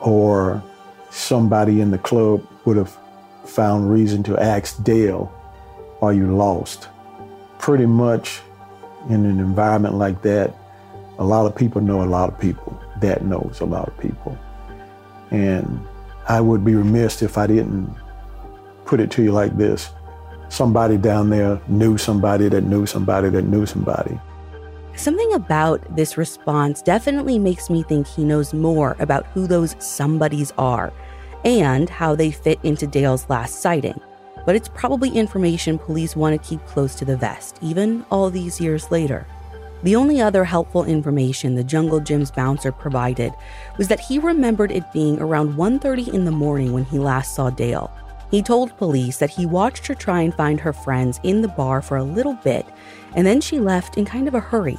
or 0.00 0.62
somebody 1.10 1.80
in 1.80 1.92
the 1.92 1.98
club 1.98 2.44
would 2.64 2.76
have 2.76 2.96
found 3.44 3.92
reason 3.92 4.24
to 4.24 4.36
ask 4.38 4.82
Dail, 4.82 5.32
Are 6.02 6.12
you 6.12 6.34
lost? 6.34 6.88
Pretty 7.58 7.86
much 7.86 8.40
in 9.08 9.24
an 9.24 9.38
environment 9.38 9.94
like 9.94 10.22
that, 10.22 10.54
a 11.18 11.24
lot 11.24 11.46
of 11.46 11.54
people 11.54 11.80
know 11.80 12.02
a 12.02 12.06
lot 12.06 12.28
of 12.28 12.38
people. 12.40 12.78
That 13.00 13.24
knows 13.24 13.60
a 13.60 13.64
lot 13.64 13.86
of 13.88 13.96
people. 13.98 14.36
And 15.34 15.84
I 16.28 16.40
would 16.40 16.64
be 16.64 16.76
remiss 16.76 17.20
if 17.20 17.36
I 17.36 17.48
didn't 17.48 17.92
put 18.84 19.00
it 19.00 19.10
to 19.12 19.22
you 19.22 19.32
like 19.32 19.56
this. 19.56 19.90
Somebody 20.48 20.96
down 20.96 21.30
there 21.30 21.60
knew 21.66 21.98
somebody 21.98 22.48
that 22.48 22.62
knew 22.62 22.86
somebody 22.86 23.30
that 23.30 23.42
knew 23.42 23.66
somebody. 23.66 24.20
Something 24.94 25.32
about 25.34 25.96
this 25.96 26.16
response 26.16 26.82
definitely 26.82 27.40
makes 27.40 27.68
me 27.68 27.82
think 27.82 28.06
he 28.06 28.22
knows 28.22 28.54
more 28.54 28.94
about 29.00 29.26
who 29.26 29.48
those 29.48 29.74
somebodies 29.80 30.52
are 30.56 30.92
and 31.44 31.90
how 31.90 32.14
they 32.14 32.30
fit 32.30 32.60
into 32.62 32.86
Dail's 32.86 33.28
last 33.28 33.60
sighting. 33.60 34.00
But 34.46 34.54
it's 34.54 34.68
probably 34.68 35.10
information 35.10 35.78
police 35.78 36.14
want 36.14 36.40
to 36.40 36.48
keep 36.48 36.64
close 36.66 36.94
to 36.96 37.04
the 37.04 37.16
vest, 37.16 37.58
even 37.60 38.06
all 38.10 38.30
these 38.30 38.60
years 38.60 38.88
later. 38.92 39.26
The 39.84 39.96
only 39.96 40.18
other 40.18 40.44
helpful 40.44 40.84
information 40.84 41.54
the 41.54 41.62
Jungle 41.62 42.00
Jim's 42.00 42.30
bouncer 42.30 42.72
provided 42.72 43.34
was 43.76 43.86
that 43.88 44.00
he 44.00 44.18
remembered 44.18 44.72
it 44.72 44.90
being 44.94 45.20
around 45.20 45.58
1:30 45.58 46.08
in 46.08 46.24
the 46.24 46.30
morning 46.30 46.72
when 46.72 46.86
he 46.86 46.98
last 46.98 47.34
saw 47.34 47.50
Dail. 47.50 47.90
He 48.30 48.40
told 48.40 48.78
police 48.78 49.18
that 49.18 49.28
he 49.28 49.44
watched 49.44 49.86
her 49.86 49.94
try 49.94 50.22
and 50.22 50.32
find 50.32 50.58
her 50.58 50.72
friends 50.72 51.20
in 51.22 51.42
the 51.42 51.48
bar 51.48 51.82
for 51.82 51.98
a 51.98 52.02
little 52.02 52.32
bit, 52.32 52.64
and 53.14 53.26
then 53.26 53.42
she 53.42 53.60
left 53.60 53.98
in 53.98 54.06
kind 54.06 54.26
of 54.26 54.34
a 54.34 54.40
hurry. 54.40 54.78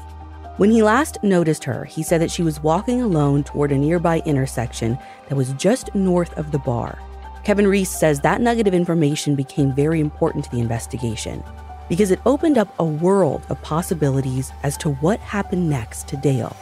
When 0.57 0.71
he 0.71 0.81
last 0.81 1.19
noticed 1.21 1.65
her, 1.65 1.85
he 1.85 2.01
said 2.01 2.19
that 2.21 2.31
she 2.31 2.41
was 2.41 2.63
walking 2.63 3.03
alone 3.03 3.43
toward 3.43 3.71
a 3.71 3.77
nearby 3.77 4.23
intersection 4.25 4.97
that 5.29 5.35
was 5.35 5.53
just 5.53 5.93
north 5.93 6.35
of 6.35 6.51
the 6.51 6.57
bar. 6.57 6.97
Kevin 7.43 7.67
Reese 7.67 7.91
says 7.91 8.21
that 8.21 8.41
nugget 8.41 8.67
of 8.67 8.73
information 8.73 9.35
became 9.35 9.71
very 9.71 9.99
important 9.99 10.45
to 10.45 10.49
the 10.49 10.61
investigation 10.61 11.43
because 11.89 12.11
it 12.11 12.19
opened 12.25 12.57
up 12.57 12.73
a 12.79 12.85
world 12.85 13.45
of 13.49 13.61
possibilities 13.61 14.51
as 14.63 14.77
to 14.77 14.91
what 14.95 15.19
happened 15.19 15.69
next 15.69 16.07
to 16.09 16.17
Dail. 16.17 16.55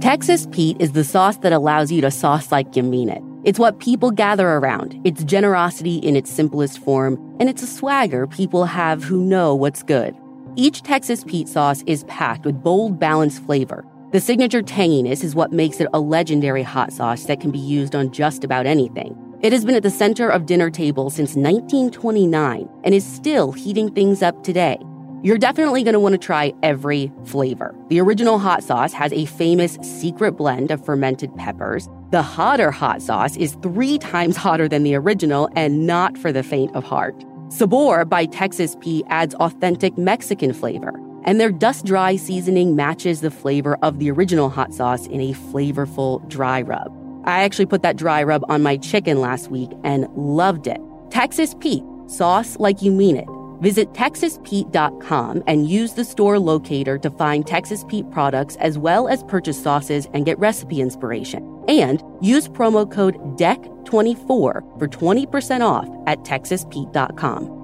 Texas 0.00 0.46
Pete 0.52 0.76
is 0.80 0.92
the 0.92 1.02
sauce 1.02 1.38
that 1.38 1.52
allows 1.52 1.90
you 1.90 2.02
to 2.02 2.10
sauce 2.10 2.52
like 2.52 2.76
you 2.76 2.82
mean 2.82 3.08
it. 3.08 3.22
It's 3.42 3.58
what 3.58 3.78
people 3.78 4.10
gather 4.10 4.48
around. 4.48 5.00
It's 5.02 5.24
generosity 5.24 5.96
in 5.96 6.14
its 6.14 6.30
simplest 6.30 6.78
form, 6.78 7.14
and 7.40 7.48
it's 7.48 7.62
a 7.62 7.66
swagger 7.66 8.26
people 8.26 8.66
have 8.66 9.02
who 9.02 9.22
know 9.22 9.54
what's 9.54 9.82
good. 9.82 10.14
Each 10.56 10.82
Texas 10.82 11.24
Pete 11.24 11.48
sauce 11.48 11.82
is 11.86 12.04
packed 12.04 12.44
with 12.44 12.62
bold, 12.62 13.00
balanced 13.00 13.42
flavor. 13.44 13.84
The 14.12 14.20
signature 14.20 14.62
tanginess 14.62 15.24
is 15.24 15.34
what 15.34 15.52
makes 15.52 15.80
it 15.80 15.88
a 15.92 16.00
legendary 16.00 16.62
hot 16.62 16.92
sauce 16.92 17.24
that 17.24 17.40
can 17.40 17.50
be 17.50 17.58
used 17.58 17.96
on 17.96 18.12
just 18.12 18.44
about 18.44 18.66
anything. 18.66 19.16
It 19.44 19.52
has 19.52 19.62
been 19.62 19.74
at 19.74 19.82
the 19.82 19.90
center 19.90 20.30
of 20.30 20.46
dinner 20.46 20.70
tables 20.70 21.16
since 21.16 21.36
1929 21.36 22.66
and 22.82 22.94
is 22.94 23.04
still 23.04 23.52
heating 23.52 23.92
things 23.92 24.22
up 24.22 24.42
today. 24.42 24.78
You're 25.22 25.36
definitely 25.36 25.82
going 25.82 25.92
to 25.92 26.00
want 26.00 26.14
to 26.14 26.18
try 26.18 26.54
every 26.62 27.12
flavor. 27.26 27.74
The 27.90 28.00
original 28.00 28.38
hot 28.38 28.64
sauce 28.64 28.94
has 28.94 29.12
a 29.12 29.26
famous 29.26 29.76
secret 29.82 30.32
blend 30.32 30.70
of 30.70 30.82
fermented 30.82 31.36
peppers. 31.36 31.90
The 32.10 32.22
hotter 32.22 32.70
hot 32.70 33.02
sauce 33.02 33.36
is 33.36 33.58
three 33.62 33.98
times 33.98 34.38
hotter 34.38 34.66
than 34.66 34.82
the 34.82 34.94
original 34.94 35.50
and 35.54 35.86
not 35.86 36.16
for 36.16 36.32
the 36.32 36.42
faint 36.42 36.74
of 36.74 36.82
heart. 36.82 37.22
Sabor 37.50 38.06
by 38.06 38.24
Texas 38.24 38.78
Pete 38.80 39.04
adds 39.10 39.34
authentic 39.34 39.98
Mexican 39.98 40.54
flavor, 40.54 40.94
and 41.24 41.38
their 41.38 41.52
dust 41.52 41.84
dry 41.84 42.16
seasoning 42.16 42.74
matches 42.74 43.20
the 43.20 43.30
flavor 43.30 43.76
of 43.82 43.98
the 43.98 44.10
original 44.10 44.48
hot 44.48 44.72
sauce 44.72 45.06
in 45.08 45.20
a 45.20 45.34
flavorful 45.34 46.26
dry 46.30 46.62
rub. 46.62 47.03
I 47.24 47.42
actually 47.42 47.66
put 47.66 47.82
that 47.82 47.96
dry 47.96 48.22
rub 48.22 48.44
on 48.48 48.62
my 48.62 48.76
chicken 48.76 49.20
last 49.20 49.50
week 49.50 49.70
and 49.82 50.06
loved 50.14 50.66
it. 50.66 50.80
Texas 51.10 51.54
Pete, 51.60 51.84
sauce 52.06 52.58
like 52.58 52.82
you 52.82 52.92
mean 52.92 53.16
it. 53.16 53.28
Visit 53.60 53.92
TexasPete.com 53.94 55.42
and 55.46 55.68
use 55.68 55.94
the 55.94 56.04
store 56.04 56.38
locator 56.38 56.98
to 56.98 57.10
find 57.10 57.46
Texas 57.46 57.84
Pete 57.88 58.10
products 58.10 58.56
as 58.56 58.76
well 58.76 59.08
as 59.08 59.24
purchase 59.24 59.62
sauces 59.62 60.06
and 60.12 60.26
get 60.26 60.38
recipe 60.38 60.80
inspiration. 60.80 61.64
And 61.68 62.02
use 62.20 62.48
promo 62.48 62.90
code 62.90 63.16
DECK24 63.38 64.26
for 64.26 64.88
20% 64.88 65.60
off 65.62 65.88
at 66.06 66.18
TexasPete.com. 66.24 67.62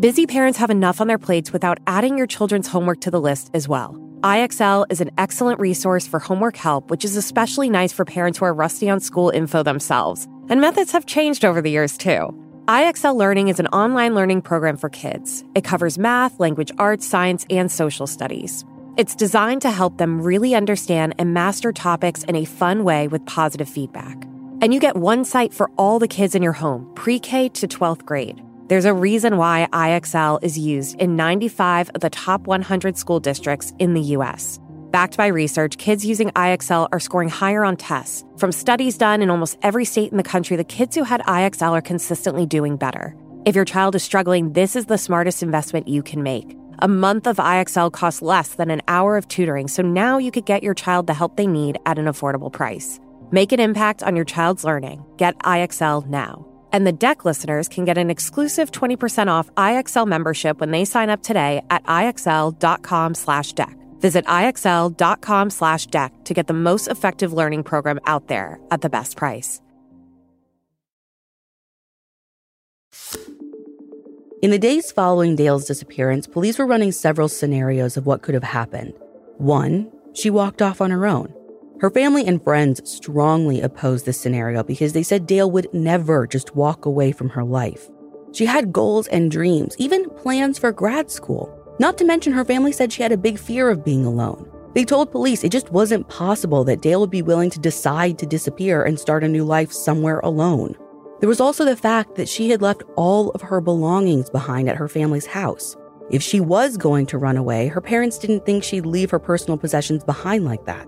Busy 0.00 0.26
parents 0.26 0.58
have 0.58 0.70
enough 0.70 1.00
on 1.00 1.06
their 1.06 1.18
plates 1.18 1.52
without 1.52 1.78
adding 1.86 2.18
your 2.18 2.26
children's 2.26 2.68
homework 2.68 3.00
to 3.00 3.10
the 3.10 3.20
list 3.20 3.50
as 3.54 3.66
well. 3.66 4.05
IXL 4.22 4.86
is 4.88 5.02
an 5.02 5.10
excellent 5.18 5.60
resource 5.60 6.06
for 6.06 6.18
homework 6.18 6.56
help, 6.56 6.90
which 6.90 7.04
is 7.04 7.16
especially 7.16 7.68
nice 7.68 7.92
for 7.92 8.04
parents 8.04 8.38
who 8.38 8.46
are 8.46 8.54
rusty 8.54 8.88
on 8.88 8.98
school 8.98 9.28
info 9.28 9.62
themselves. 9.62 10.26
And 10.48 10.60
methods 10.60 10.92
have 10.92 11.04
changed 11.04 11.44
over 11.44 11.60
the 11.60 11.70
years, 11.70 11.98
too. 11.98 12.34
IXL 12.66 13.14
Learning 13.14 13.48
is 13.48 13.60
an 13.60 13.66
online 13.68 14.14
learning 14.14 14.42
program 14.42 14.78
for 14.78 14.88
kids. 14.88 15.44
It 15.54 15.64
covers 15.64 15.98
math, 15.98 16.40
language 16.40 16.72
arts, 16.78 17.06
science, 17.06 17.44
and 17.50 17.70
social 17.70 18.06
studies. 18.06 18.64
It's 18.96 19.14
designed 19.14 19.62
to 19.62 19.70
help 19.70 19.98
them 19.98 20.22
really 20.22 20.54
understand 20.54 21.14
and 21.18 21.34
master 21.34 21.70
topics 21.70 22.24
in 22.24 22.36
a 22.36 22.46
fun 22.46 22.84
way 22.84 23.08
with 23.08 23.26
positive 23.26 23.68
feedback. 23.68 24.24
And 24.62 24.72
you 24.72 24.80
get 24.80 24.96
one 24.96 25.26
site 25.26 25.52
for 25.52 25.70
all 25.76 25.98
the 25.98 26.08
kids 26.08 26.34
in 26.34 26.42
your 26.42 26.54
home, 26.54 26.90
pre 26.94 27.18
K 27.18 27.50
to 27.50 27.68
12th 27.68 28.06
grade. 28.06 28.42
There's 28.68 28.84
a 28.84 28.92
reason 28.92 29.36
why 29.36 29.68
IXL 29.72 30.42
is 30.42 30.58
used 30.58 31.00
in 31.00 31.14
95 31.14 31.90
of 31.90 32.00
the 32.00 32.10
top 32.10 32.48
100 32.48 32.98
school 32.98 33.20
districts 33.20 33.72
in 33.78 33.94
the 33.94 34.00
U.S. 34.00 34.58
Backed 34.90 35.16
by 35.16 35.28
research, 35.28 35.78
kids 35.78 36.04
using 36.04 36.30
IXL 36.30 36.88
are 36.90 36.98
scoring 36.98 37.28
higher 37.28 37.64
on 37.64 37.76
tests. 37.76 38.24
From 38.38 38.50
studies 38.50 38.98
done 38.98 39.22
in 39.22 39.30
almost 39.30 39.56
every 39.62 39.84
state 39.84 40.10
in 40.10 40.16
the 40.16 40.24
country, 40.24 40.56
the 40.56 40.64
kids 40.64 40.96
who 40.96 41.04
had 41.04 41.20
IXL 41.22 41.70
are 41.72 41.80
consistently 41.80 42.44
doing 42.44 42.76
better. 42.76 43.14
If 43.44 43.54
your 43.54 43.64
child 43.64 43.94
is 43.94 44.02
struggling, 44.02 44.52
this 44.54 44.74
is 44.74 44.86
the 44.86 44.98
smartest 44.98 45.44
investment 45.44 45.86
you 45.86 46.02
can 46.02 46.24
make. 46.24 46.56
A 46.80 46.88
month 46.88 47.28
of 47.28 47.36
IXL 47.36 47.92
costs 47.92 48.20
less 48.20 48.54
than 48.54 48.72
an 48.72 48.82
hour 48.88 49.16
of 49.16 49.28
tutoring, 49.28 49.68
so 49.68 49.80
now 49.80 50.18
you 50.18 50.32
could 50.32 50.44
get 50.44 50.64
your 50.64 50.74
child 50.74 51.06
the 51.06 51.14
help 51.14 51.36
they 51.36 51.46
need 51.46 51.78
at 51.86 52.00
an 52.00 52.06
affordable 52.06 52.52
price. 52.52 52.98
Make 53.30 53.52
an 53.52 53.60
impact 53.60 54.02
on 54.02 54.16
your 54.16 54.24
child's 54.24 54.64
learning. 54.64 55.04
Get 55.18 55.38
IXL 55.38 56.08
now. 56.08 56.44
And 56.76 56.86
the 56.86 56.92
DECK 56.92 57.24
listeners 57.24 57.68
can 57.68 57.86
get 57.86 57.96
an 57.96 58.10
exclusive 58.10 58.70
20% 58.70 59.28
off 59.28 59.48
IXL 59.54 60.06
membership 60.06 60.60
when 60.60 60.72
they 60.72 60.84
sign 60.84 61.08
up 61.08 61.22
today 61.22 61.62
at 61.70 61.82
IXL.com 61.84 63.14
slash 63.14 63.54
DECK. 63.54 63.74
Visit 64.00 64.26
IXL.com 64.26 65.48
slash 65.48 65.86
deck 65.86 66.12
to 66.24 66.34
get 66.34 66.48
the 66.48 66.52
most 66.52 66.88
effective 66.88 67.32
learning 67.32 67.62
program 67.62 67.98
out 68.04 68.28
there 68.28 68.60
at 68.70 68.82
the 68.82 68.90
best 68.90 69.16
price. 69.16 69.62
In 74.42 74.50
the 74.50 74.58
days 74.58 74.92
following 74.92 75.34
Dail's 75.34 75.64
disappearance, 75.64 76.26
police 76.26 76.58
were 76.58 76.66
running 76.66 76.92
several 76.92 77.30
scenarios 77.30 77.96
of 77.96 78.04
what 78.04 78.20
could 78.20 78.34
have 78.34 78.44
happened. 78.44 78.92
One, 79.38 79.90
she 80.12 80.28
walked 80.28 80.60
off 80.60 80.82
on 80.82 80.90
her 80.90 81.06
own. 81.06 81.32
Her 81.78 81.90
family 81.90 82.26
and 82.26 82.42
friends 82.42 82.80
strongly 82.90 83.60
opposed 83.60 84.06
this 84.06 84.18
scenario 84.18 84.62
because 84.62 84.94
they 84.94 85.02
said 85.02 85.26
Dail 85.26 85.50
would 85.50 85.72
never 85.74 86.26
just 86.26 86.56
walk 86.56 86.86
away 86.86 87.12
from 87.12 87.28
her 87.28 87.44
life. 87.44 87.90
She 88.32 88.46
had 88.46 88.72
goals 88.72 89.08
and 89.08 89.30
dreams, 89.30 89.76
even 89.78 90.08
plans 90.10 90.58
for 90.58 90.72
grad 90.72 91.10
school. 91.10 91.52
Not 91.78 91.98
to 91.98 92.06
mention, 92.06 92.32
her 92.32 92.46
family 92.46 92.72
said 92.72 92.92
she 92.92 93.02
had 93.02 93.12
a 93.12 93.18
big 93.18 93.38
fear 93.38 93.68
of 93.68 93.84
being 93.84 94.06
alone. 94.06 94.50
They 94.72 94.84
told 94.84 95.12
police 95.12 95.44
it 95.44 95.52
just 95.52 95.70
wasn't 95.70 96.08
possible 96.08 96.64
that 96.64 96.80
Dail 96.80 97.00
would 97.00 97.10
be 97.10 97.22
willing 97.22 97.50
to 97.50 97.60
decide 97.60 98.18
to 98.18 98.26
disappear 98.26 98.82
and 98.82 98.98
start 98.98 99.24
a 99.24 99.28
new 99.28 99.44
life 99.44 99.70
somewhere 99.70 100.20
alone. 100.20 100.76
There 101.20 101.28
was 101.28 101.40
also 101.40 101.66
the 101.66 101.76
fact 101.76 102.14
that 102.14 102.28
she 102.28 102.48
had 102.48 102.62
left 102.62 102.84
all 102.96 103.30
of 103.30 103.42
her 103.42 103.60
belongings 103.60 104.30
behind 104.30 104.70
at 104.70 104.76
her 104.76 104.88
family's 104.88 105.26
house. 105.26 105.76
If 106.10 106.22
she 106.22 106.40
was 106.40 106.78
going 106.78 107.04
to 107.06 107.18
run 107.18 107.36
away, 107.36 107.68
her 107.68 107.80
parents 107.82 108.18
didn't 108.18 108.46
think 108.46 108.64
she'd 108.64 108.86
leave 108.86 109.10
her 109.10 109.18
personal 109.18 109.58
possessions 109.58 110.04
behind 110.04 110.44
like 110.44 110.64
that. 110.66 110.86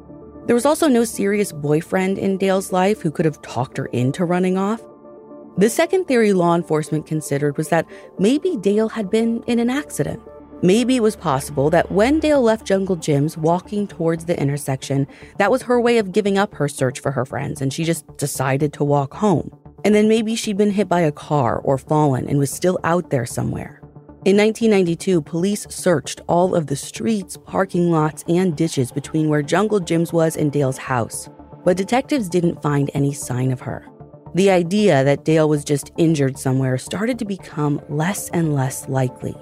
There 0.49 0.55
was 0.55 0.65
also 0.65 0.89
no 0.89 1.05
serious 1.05 1.53
boyfriend 1.53 2.17
in 2.17 2.39
Dail's 2.39 2.73
life 2.73 3.03
who 3.03 3.11
could 3.11 3.27
have 3.27 3.43
talked 3.43 3.77
her 3.77 3.85
into 3.87 4.25
running 4.25 4.57
off. 4.57 4.81
The 5.59 5.69
second 5.69 6.07
theory 6.07 6.33
law 6.33 6.55
enforcement 6.55 7.05
considered 7.05 7.59
was 7.59 7.69
that 7.69 7.85
maybe 8.19 8.57
Dail 8.57 8.89
had 8.89 9.11
been 9.11 9.43
in 9.43 9.59
an 9.59 9.69
accident. 9.69 10.23
Maybe 10.63 10.97
it 10.97 11.03
was 11.03 11.17
possible 11.17 11.69
that 11.69 11.93
when 11.93 12.19
Dail 12.19 12.41
left 12.41 12.67
Jungle 12.67 12.97
Jim's 12.97 13.37
walking 13.37 13.87
towards 13.87 14.25
the 14.25 14.41
intersection, 14.41 15.07
that 15.37 15.51
was 15.51 15.61
her 15.61 15.83
way 15.83 15.99
of 15.99 16.13
giving 16.13 16.39
up 16.39 16.55
her 16.55 16.67
search 16.67 17.01
for 17.01 17.11
her 17.11 17.27
friends 17.27 17.61
and 17.61 17.71
she 17.71 17.85
just 17.85 18.07
decided 18.17 18.73
to 18.73 18.85
walk 18.85 19.13
home. 19.13 19.55
And 19.85 19.95
then 19.95 20.09
maybe 20.09 20.35
she'd 20.35 20.57
been 20.57 20.71
hit 20.71 20.89
by 20.89 21.01
a 21.01 21.13
car 21.13 21.59
or 21.59 21.77
fallen 21.77 22.27
and 22.27 22.39
was 22.39 22.51
still 22.51 22.79
out 22.85 23.11
there 23.11 23.27
somewhere. 23.27 23.78
In 24.29 24.37
1992, 24.37 25.23
police 25.23 25.67
searched 25.71 26.21
all 26.27 26.55
of 26.55 26.67
the 26.67 26.77
streets, 26.77 27.39
parking 27.47 27.91
lots, 27.91 28.25
and 28.29 28.55
ditches 28.55 28.93
between 28.93 29.31
where 29.31 29.41
Jungle 29.41 29.81
Jim's 29.81 30.13
was 30.13 30.37
and 30.37 30.53
Dail's 30.53 30.77
house, 30.77 31.31
but 31.65 31.79
detectives 31.79 32.29
didn't 32.29 32.61
find 32.61 32.91
any 32.93 33.15
sign 33.15 33.51
of 33.51 33.61
her. 33.61 33.87
The 34.35 34.51
idea 34.51 35.03
that 35.03 35.25
Dail 35.25 35.49
was 35.49 35.65
just 35.65 35.93
injured 35.97 36.39
somewhere 36.39 36.77
started 36.77 37.19
to 37.21 37.25
become 37.25 37.81
less 37.89 38.29
and 38.35 38.55
less 38.55 38.87
likely. 38.87 39.35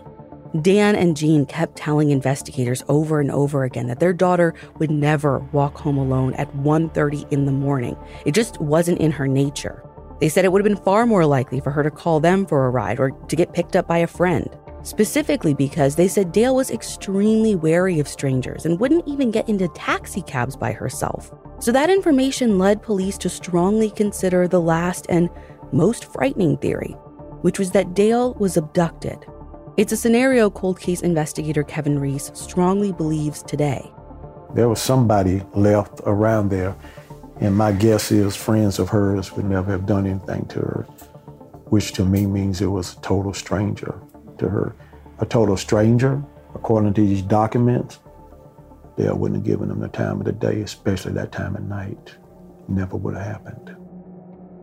Dan 0.62 0.94
and 0.94 1.16
Jean 1.16 1.46
kept 1.46 1.74
telling 1.74 2.10
investigators 2.10 2.84
over 2.88 3.18
and 3.18 3.32
over 3.32 3.64
again 3.64 3.88
that 3.88 3.98
their 3.98 4.12
daughter 4.12 4.54
would 4.78 4.92
never 4.92 5.40
walk 5.50 5.78
home 5.78 5.98
alone 5.98 6.32
at 6.34 6.54
1:30 6.54 7.26
in 7.32 7.44
the 7.44 7.50
morning. 7.50 7.96
It 8.24 8.34
just 8.34 8.60
wasn't 8.60 9.00
in 9.00 9.10
her 9.10 9.26
nature. 9.26 9.82
They 10.20 10.28
said 10.28 10.44
it 10.44 10.52
would 10.52 10.64
have 10.64 10.76
been 10.76 10.84
far 10.84 11.06
more 11.06 11.26
likely 11.26 11.58
for 11.58 11.72
her 11.72 11.82
to 11.82 11.90
call 11.90 12.20
them 12.20 12.46
for 12.46 12.66
a 12.66 12.70
ride 12.70 13.00
or 13.00 13.10
to 13.10 13.34
get 13.34 13.52
picked 13.52 13.74
up 13.74 13.88
by 13.88 13.98
a 13.98 14.06
friend. 14.06 14.48
Specifically 14.86 15.52
because 15.52 15.96
they 15.96 16.06
said 16.06 16.30
Dail 16.30 16.54
was 16.54 16.70
extremely 16.70 17.56
wary 17.56 17.98
of 17.98 18.06
strangers 18.06 18.66
and 18.66 18.78
wouldn't 18.78 19.08
even 19.08 19.32
get 19.32 19.48
into 19.48 19.66
taxi 19.66 20.22
cabs 20.22 20.54
by 20.54 20.70
herself. 20.70 21.34
So 21.58 21.72
that 21.72 21.90
information 21.90 22.56
led 22.56 22.84
police 22.84 23.18
to 23.18 23.28
strongly 23.28 23.90
consider 23.90 24.46
the 24.46 24.60
last 24.60 25.06
and 25.08 25.28
most 25.72 26.04
frightening 26.04 26.56
theory, 26.58 26.92
which 27.42 27.58
was 27.58 27.72
that 27.72 27.94
Dail 27.94 28.34
was 28.34 28.56
abducted. 28.56 29.18
It's 29.76 29.90
a 29.90 29.96
scenario 29.96 30.50
cold 30.50 30.78
case 30.78 31.00
investigator 31.00 31.64
Kevin 31.64 31.98
Reese 31.98 32.30
strongly 32.34 32.92
believes 32.92 33.42
today. 33.42 33.92
There 34.54 34.68
was 34.68 34.80
somebody 34.80 35.42
left 35.52 36.00
around 36.04 36.50
there, 36.50 36.76
and 37.40 37.56
my 37.56 37.72
guess 37.72 38.12
is 38.12 38.36
friends 38.36 38.78
of 38.78 38.90
hers 38.90 39.32
would 39.32 39.46
never 39.46 39.72
have 39.72 39.84
done 39.84 40.06
anything 40.06 40.46
to 40.46 40.60
her, 40.60 40.86
which 41.70 41.92
to 41.94 42.04
me 42.04 42.24
means 42.24 42.60
it 42.60 42.66
was 42.66 42.94
a 42.94 43.00
total 43.00 43.34
stranger 43.34 44.00
to 44.38 44.48
her. 44.48 44.74
A 45.18 45.26
total 45.26 45.56
stranger, 45.56 46.22
according 46.54 46.94
to 46.94 47.06
these 47.06 47.22
documents, 47.22 47.98
Dail 48.96 49.16
wouldn't 49.16 49.40
have 49.40 49.46
given 49.46 49.68
them 49.68 49.80
the 49.80 49.88
time 49.88 50.20
of 50.20 50.24
the 50.24 50.32
day, 50.32 50.60
especially 50.62 51.12
that 51.12 51.32
time 51.32 51.54
of 51.56 51.62
night. 51.64 52.16
Never 52.68 52.96
would 52.96 53.14
have 53.14 53.26
happened. 53.26 53.76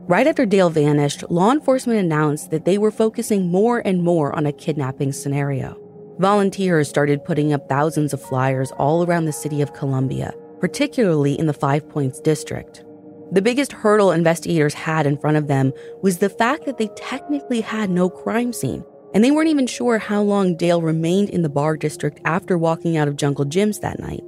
Right 0.06 0.28
after 0.28 0.46
Dail 0.46 0.70
vanished, 0.70 1.24
law 1.30 1.52
enforcement 1.52 2.00
announced 2.00 2.52
that 2.52 2.66
they 2.66 2.78
were 2.78 2.92
focusing 2.92 3.48
more 3.48 3.80
and 3.86 4.04
more 4.04 4.36
on 4.36 4.46
a 4.46 4.52
kidnapping 4.52 5.14
scenario. 5.14 5.80
Volunteers 6.20 6.90
started 6.90 7.24
putting 7.24 7.54
up 7.54 7.70
thousands 7.70 8.14
of 8.14 8.22
flyers 8.22 8.72
all 8.74 9.06
around 9.06 9.26
the 9.26 9.32
city 9.32 9.62
of 9.62 9.74
Columbia, 9.74 10.34
particularly 10.60 11.40
in 11.40 11.48
the 11.48 11.54
Five 11.54 11.88
Points 11.90 12.20
district. 12.20 12.84
The 13.32 13.42
biggest 13.42 13.72
hurdle 13.72 14.12
investigators 14.12 14.74
had 14.74 15.08
in 15.08 15.18
front 15.18 15.38
of 15.38 15.48
them 15.48 15.74
was 16.02 16.18
the 16.18 16.30
fact 16.30 16.66
that 16.66 16.78
they 16.78 16.90
technically 16.96 17.62
had 17.62 17.90
no 17.90 18.10
crime 18.10 18.54
scene, 18.54 18.84
and 19.14 19.24
they 19.24 19.32
weren't 19.32 19.50
even 19.50 19.68
sure 19.68 20.00
how 20.00 20.22
long 20.22 20.56
Dail 20.56 20.82
remained 20.82 21.30
in 21.30 21.42
the 21.42 21.50
bar 21.50 21.78
district 21.78 22.20
after 22.26 22.58
walking 22.58 22.98
out 22.98 23.08
of 23.08 23.16
Jungle 23.16 23.46
Jim's 23.46 23.80
that 23.80 24.00
night. 24.00 24.24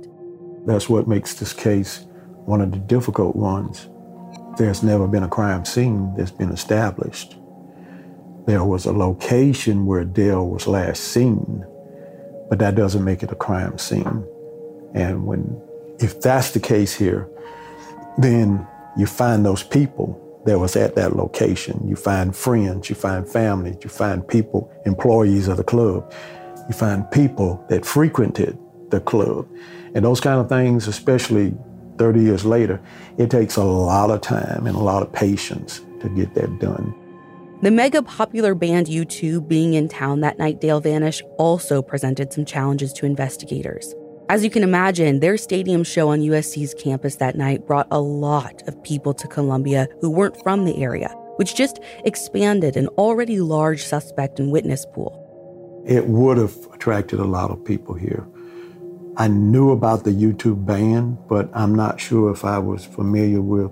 That's 0.65 0.89
what 0.89 1.07
makes 1.07 1.35
this 1.35 1.53
case 1.53 2.05
one 2.45 2.61
of 2.61 2.71
the 2.71 2.77
difficult 2.77 3.35
ones 3.35 3.87
there's 4.57 4.83
never 4.83 5.07
been 5.07 5.23
a 5.23 5.27
crime 5.27 5.65
scene 5.65 6.13
that's 6.15 6.31
been 6.31 6.51
established. 6.51 7.35
There 8.47 8.63
was 8.63 8.85
a 8.85 8.93
location 8.93 9.85
where 9.85 10.05
Dail 10.05 10.47
was 10.47 10.67
last 10.67 11.03
seen, 11.03 11.65
but 12.49 12.59
that 12.59 12.75
doesn't 12.75 13.03
make 13.03 13.23
it 13.23 13.31
a 13.31 13.35
crime 13.35 13.77
scene. 13.77 14.25
And 14.93 15.25
when, 15.25 15.61
if 15.99 16.21
that's 16.21 16.51
the 16.51 16.59
case 16.59 16.93
here, 16.93 17.27
then 18.17 18.65
you 18.97 19.07
find 19.07 19.45
those 19.45 19.63
people 19.63 20.21
that 20.45 20.59
was 20.59 20.75
at 20.75 20.95
that 20.95 21.15
location. 21.15 21.87
You 21.87 21.95
find 21.95 22.35
friends, 22.35 22.89
you 22.89 22.95
find 22.95 23.27
families, 23.27 23.77
you 23.83 23.89
find 23.89 24.27
people, 24.27 24.71
employees 24.85 25.47
of 25.47 25.57
the 25.57 25.63
club. 25.63 26.13
You 26.67 26.73
find 26.73 27.09
people 27.11 27.63
that 27.69 27.85
frequented 27.85 28.57
the 28.89 28.99
club. 28.99 29.47
And 29.93 30.05
those 30.05 30.19
kind 30.19 30.39
of 30.39 30.49
things, 30.49 30.87
especially 30.87 31.53
30 31.97 32.21
years 32.21 32.45
later, 32.45 32.81
it 33.17 33.29
takes 33.29 33.55
a 33.55 33.63
lot 33.63 34.11
of 34.11 34.21
time 34.21 34.67
and 34.67 34.75
a 34.75 34.79
lot 34.79 35.01
of 35.01 35.11
patience 35.11 35.81
to 36.01 36.09
get 36.09 36.33
that 36.35 36.59
done. 36.59 36.93
The 37.61 37.71
mega 37.71 38.03
popular 38.03 38.53
band 38.53 38.87
U2 38.87 39.47
being 39.47 39.73
in 39.73 39.87
town 39.87 40.19
that 40.19 40.37
night 40.37 40.61
Dail 40.61 40.79
vanished 40.79 41.23
also 41.37 41.81
presented 41.81 42.33
some 42.33 42.45
challenges 42.45 42.93
to 42.93 43.05
investigators. 43.05 43.95
As 44.27 44.44
you 44.44 44.50
can 44.50 44.63
imagine, 44.63 45.20
their 45.20 45.38
stadium 45.38 45.84
show 45.84 46.10
on 46.10 46.20
USC's 46.20 46.74
campus 46.74 47.17
that 47.17 47.36
night 47.36 47.67
brought 47.67 47.88
a 47.91 48.01
lot 48.01 48.67
of 48.67 48.82
people 48.84 49.13
to 49.13 49.27
Columbia 49.27 49.88
who 50.01 50.10
weren't 50.10 50.41
from 50.41 50.65
the 50.65 50.82
area, 50.82 51.10
which 51.36 51.53
just 51.53 51.79
expanded 52.05 52.75
an 52.75 52.88
already 52.98 53.40
large 53.40 53.83
suspect 53.83 54.40
and 54.40 54.51
witness 54.51 54.83
pool. 54.83 55.22
It 55.85 56.07
would 56.07 56.40
have 56.40 56.55
attracted 56.74 57.20
a 57.20 57.24
lot 57.24 57.51
of 57.51 57.64
people 57.64 57.94
here. 57.94 58.27
I 59.16 59.27
knew 59.27 59.70
about 59.70 60.05
the 60.05 60.11
U2 60.11 60.66
band, 60.66 61.20
but 61.29 61.48
I'm 61.53 61.75
not 61.75 62.00
sure 62.01 62.31
if 62.31 62.44
I 62.44 62.57
was 62.57 62.83
familiar 62.83 63.42
with 63.42 63.72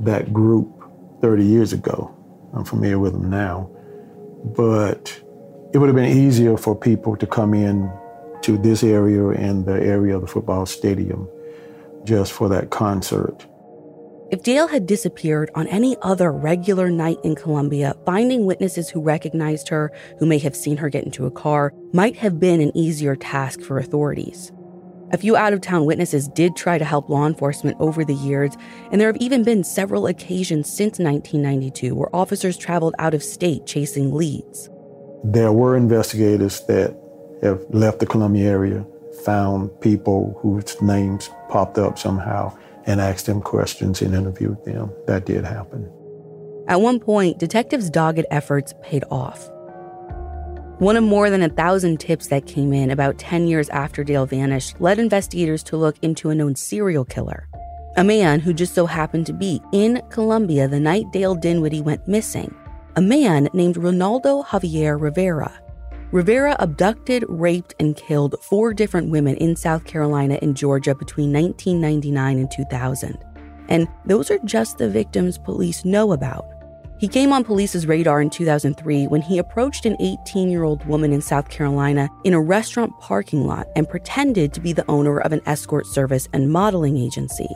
that 0.00 0.32
group 0.32 0.82
30 1.20 1.44
years 1.44 1.74
ago. 1.74 2.16
I'm 2.54 2.64
familiar 2.64 2.98
with 2.98 3.12
them 3.12 3.28
now. 3.28 3.70
But 4.44 5.20
it 5.74 5.78
would 5.78 5.88
have 5.88 5.96
been 5.96 6.16
easier 6.16 6.56
for 6.56 6.74
people 6.74 7.16
to 7.16 7.26
come 7.26 7.52
in 7.52 7.92
to 8.42 8.58
this 8.58 8.82
area 8.82 9.28
and 9.28 9.64
the 9.64 9.80
area 9.80 10.14
of 10.14 10.22
the 10.22 10.26
football 10.26 10.66
stadium 10.66 11.28
just 12.04 12.32
for 12.32 12.48
that 12.48 12.70
concert. 12.70 13.46
If 14.30 14.42
Dail 14.42 14.68
had 14.68 14.86
disappeared 14.86 15.50
on 15.54 15.66
any 15.68 15.96
other 16.02 16.30
regular 16.30 16.90
night 16.90 17.16
in 17.24 17.34
Columbia, 17.34 17.94
finding 18.04 18.44
witnesses 18.44 18.90
who 18.90 19.00
recognized 19.00 19.68
her, 19.70 19.90
who 20.18 20.26
may 20.26 20.36
have 20.38 20.54
seen 20.54 20.76
her 20.76 20.90
get 20.90 21.04
into 21.04 21.24
a 21.24 21.30
car, 21.30 21.72
might 21.94 22.16
have 22.16 22.38
been 22.38 22.60
an 22.60 22.76
easier 22.76 23.16
task 23.16 23.62
for 23.62 23.78
authorities. 23.78 24.52
A 25.12 25.16
few 25.16 25.34
out 25.34 25.54
of 25.54 25.62
town 25.62 25.86
witnesses 25.86 26.28
did 26.28 26.54
try 26.54 26.76
to 26.76 26.84
help 26.84 27.08
law 27.08 27.26
enforcement 27.26 27.78
over 27.80 28.04
the 28.04 28.14
years, 28.14 28.54
and 28.92 29.00
there 29.00 29.08
have 29.08 29.16
even 29.16 29.44
been 29.44 29.64
several 29.64 30.06
occasions 30.06 30.68
since 30.68 30.98
1992 30.98 31.94
where 31.94 32.14
officers 32.14 32.58
traveled 32.58 32.94
out 32.98 33.14
of 33.14 33.22
state 33.22 33.64
chasing 33.64 34.12
leads. 34.12 34.68
There 35.24 35.52
were 35.52 35.74
investigators 35.74 36.60
that 36.66 36.94
have 37.42 37.64
left 37.70 38.00
the 38.00 38.06
Columbia 38.06 38.48
area, 38.48 38.86
found 39.24 39.80
people 39.80 40.38
whose 40.40 40.80
names 40.82 41.30
popped 41.48 41.78
up 41.78 41.98
somehow, 41.98 42.56
and 42.86 43.00
asked 43.00 43.26
them 43.26 43.40
questions 43.40 44.00
and 44.02 44.14
interviewed 44.14 44.64
them. 44.64 44.90
That 45.06 45.26
did 45.26 45.44
happen. 45.44 45.90
At 46.68 46.80
one 46.80 47.00
point, 47.00 47.38
detectives' 47.38 47.90
dogged 47.90 48.26
efforts 48.30 48.74
paid 48.82 49.04
off. 49.10 49.48
One 50.78 50.96
of 50.96 51.02
more 51.02 51.28
than 51.28 51.42
a 51.42 51.48
thousand 51.48 51.98
tips 51.98 52.28
that 52.28 52.46
came 52.46 52.72
in 52.72 52.90
about 52.90 53.18
10 53.18 53.48
years 53.48 53.68
after 53.70 54.04
Dail 54.04 54.26
vanished 54.26 54.80
led 54.80 54.98
investigators 54.98 55.62
to 55.64 55.76
look 55.76 55.96
into 56.02 56.30
a 56.30 56.34
known 56.34 56.54
serial 56.54 57.04
killer. 57.04 57.48
A 57.96 58.04
man 58.04 58.38
who 58.38 58.52
just 58.52 58.74
so 58.74 58.86
happened 58.86 59.26
to 59.26 59.32
be 59.32 59.60
in 59.72 60.00
Columbia 60.08 60.68
the 60.68 60.78
night 60.78 61.10
Dail 61.10 61.34
Dinwiddie 61.34 61.80
went 61.80 62.06
missing. 62.06 62.54
A 62.94 63.00
man 63.00 63.48
named 63.52 63.74
Ronaldo 63.74 64.46
Javier 64.46 65.00
Rivera. 65.00 65.52
Rivera 66.10 66.56
abducted, 66.58 67.22
raped, 67.28 67.74
and 67.78 67.94
killed 67.94 68.36
four 68.40 68.72
different 68.72 69.10
women 69.10 69.36
in 69.36 69.54
South 69.54 69.84
Carolina 69.84 70.38
and 70.40 70.56
Georgia 70.56 70.94
between 70.94 71.34
1999 71.34 72.38
and 72.38 72.50
2000. 72.50 73.18
And 73.68 73.86
those 74.06 74.30
are 74.30 74.38
just 74.38 74.78
the 74.78 74.88
victims 74.88 75.36
police 75.36 75.84
know 75.84 76.12
about. 76.12 76.46
He 76.98 77.08
came 77.08 77.30
on 77.30 77.44
police's 77.44 77.86
radar 77.86 78.22
in 78.22 78.30
2003 78.30 79.06
when 79.08 79.20
he 79.20 79.36
approached 79.36 79.84
an 79.84 79.98
18 80.00 80.50
year 80.50 80.64
old 80.64 80.82
woman 80.86 81.12
in 81.12 81.20
South 81.20 81.50
Carolina 81.50 82.08
in 82.24 82.32
a 82.32 82.40
restaurant 82.40 82.98
parking 83.00 83.46
lot 83.46 83.68
and 83.76 83.86
pretended 83.86 84.54
to 84.54 84.60
be 84.60 84.72
the 84.72 84.90
owner 84.90 85.20
of 85.20 85.32
an 85.32 85.42
escort 85.44 85.86
service 85.86 86.26
and 86.32 86.50
modeling 86.50 86.96
agency. 86.96 87.48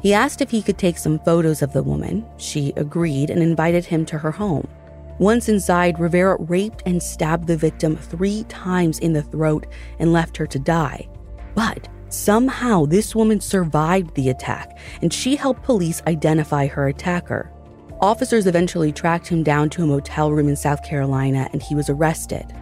He 0.00 0.14
asked 0.14 0.40
if 0.40 0.50
he 0.50 0.62
could 0.62 0.78
take 0.78 0.96
some 0.96 1.18
photos 1.18 1.60
of 1.60 1.72
the 1.72 1.82
woman. 1.82 2.24
She 2.36 2.72
agreed 2.76 3.30
and 3.30 3.42
invited 3.42 3.84
him 3.84 4.06
to 4.06 4.18
her 4.18 4.30
home. 4.30 4.68
Once 5.18 5.48
inside, 5.48 5.98
Rivera 5.98 6.36
raped 6.40 6.82
and 6.84 7.02
stabbed 7.02 7.46
the 7.46 7.56
victim 7.56 7.96
three 7.96 8.44
times 8.44 8.98
in 8.98 9.14
the 9.14 9.22
throat 9.22 9.66
and 9.98 10.12
left 10.12 10.36
her 10.36 10.46
to 10.46 10.58
die. 10.58 11.08
But 11.54 11.88
somehow, 12.10 12.84
this 12.84 13.14
woman 13.14 13.40
survived 13.40 14.14
the 14.14 14.28
attack, 14.28 14.78
and 15.00 15.12
she 15.12 15.34
helped 15.34 15.62
police 15.62 16.02
identify 16.06 16.66
her 16.66 16.88
attacker. 16.88 17.50
Officers 18.00 18.46
eventually 18.46 18.92
tracked 18.92 19.26
him 19.26 19.42
down 19.42 19.70
to 19.70 19.82
a 19.82 19.86
motel 19.86 20.30
room 20.32 20.48
in 20.48 20.56
South 20.56 20.82
Carolina, 20.82 21.48
and 21.52 21.62
he 21.62 21.74
was 21.74 21.88
arrested. 21.88 22.52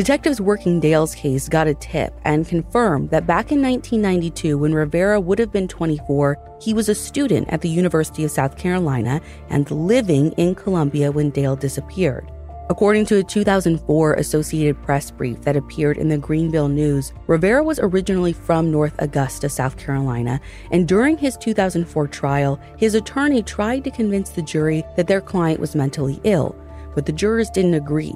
Detectives 0.00 0.40
working 0.40 0.80
Dail's 0.80 1.14
case 1.14 1.46
got 1.46 1.66
a 1.66 1.74
tip 1.74 2.18
and 2.24 2.48
confirmed 2.48 3.10
that 3.10 3.26
back 3.26 3.52
in 3.52 3.60
1992, 3.60 4.56
when 4.56 4.72
Rivera 4.72 5.20
would 5.20 5.38
have 5.38 5.52
been 5.52 5.68
24, 5.68 6.38
he 6.58 6.72
was 6.72 6.88
a 6.88 6.94
student 6.94 7.50
at 7.50 7.60
the 7.60 7.68
University 7.68 8.24
of 8.24 8.30
South 8.30 8.56
Carolina 8.56 9.20
and 9.50 9.70
living 9.70 10.32
in 10.38 10.54
Columbia 10.54 11.12
when 11.12 11.28
Dail 11.28 11.54
disappeared. 11.54 12.32
According 12.70 13.04
to 13.06 13.16
a 13.16 13.22
2004 13.22 14.14
Associated 14.14 14.82
Press 14.82 15.10
brief 15.10 15.42
that 15.42 15.54
appeared 15.54 15.98
in 15.98 16.08
the 16.08 16.16
Greenville 16.16 16.68
News, 16.68 17.12
Rivera 17.26 17.62
was 17.62 17.78
originally 17.78 18.32
from 18.32 18.70
North 18.70 18.94
Augusta, 19.00 19.50
South 19.50 19.76
Carolina, 19.76 20.40
and 20.70 20.88
during 20.88 21.18
his 21.18 21.36
2004 21.36 22.08
trial, 22.08 22.58
his 22.78 22.94
attorney 22.94 23.42
tried 23.42 23.84
to 23.84 23.90
convince 23.90 24.30
the 24.30 24.40
jury 24.40 24.82
that 24.96 25.08
their 25.08 25.20
client 25.20 25.60
was 25.60 25.74
mentally 25.74 26.22
ill, 26.24 26.56
but 26.94 27.04
the 27.04 27.12
jurors 27.12 27.50
didn't 27.50 27.74
agree. 27.74 28.14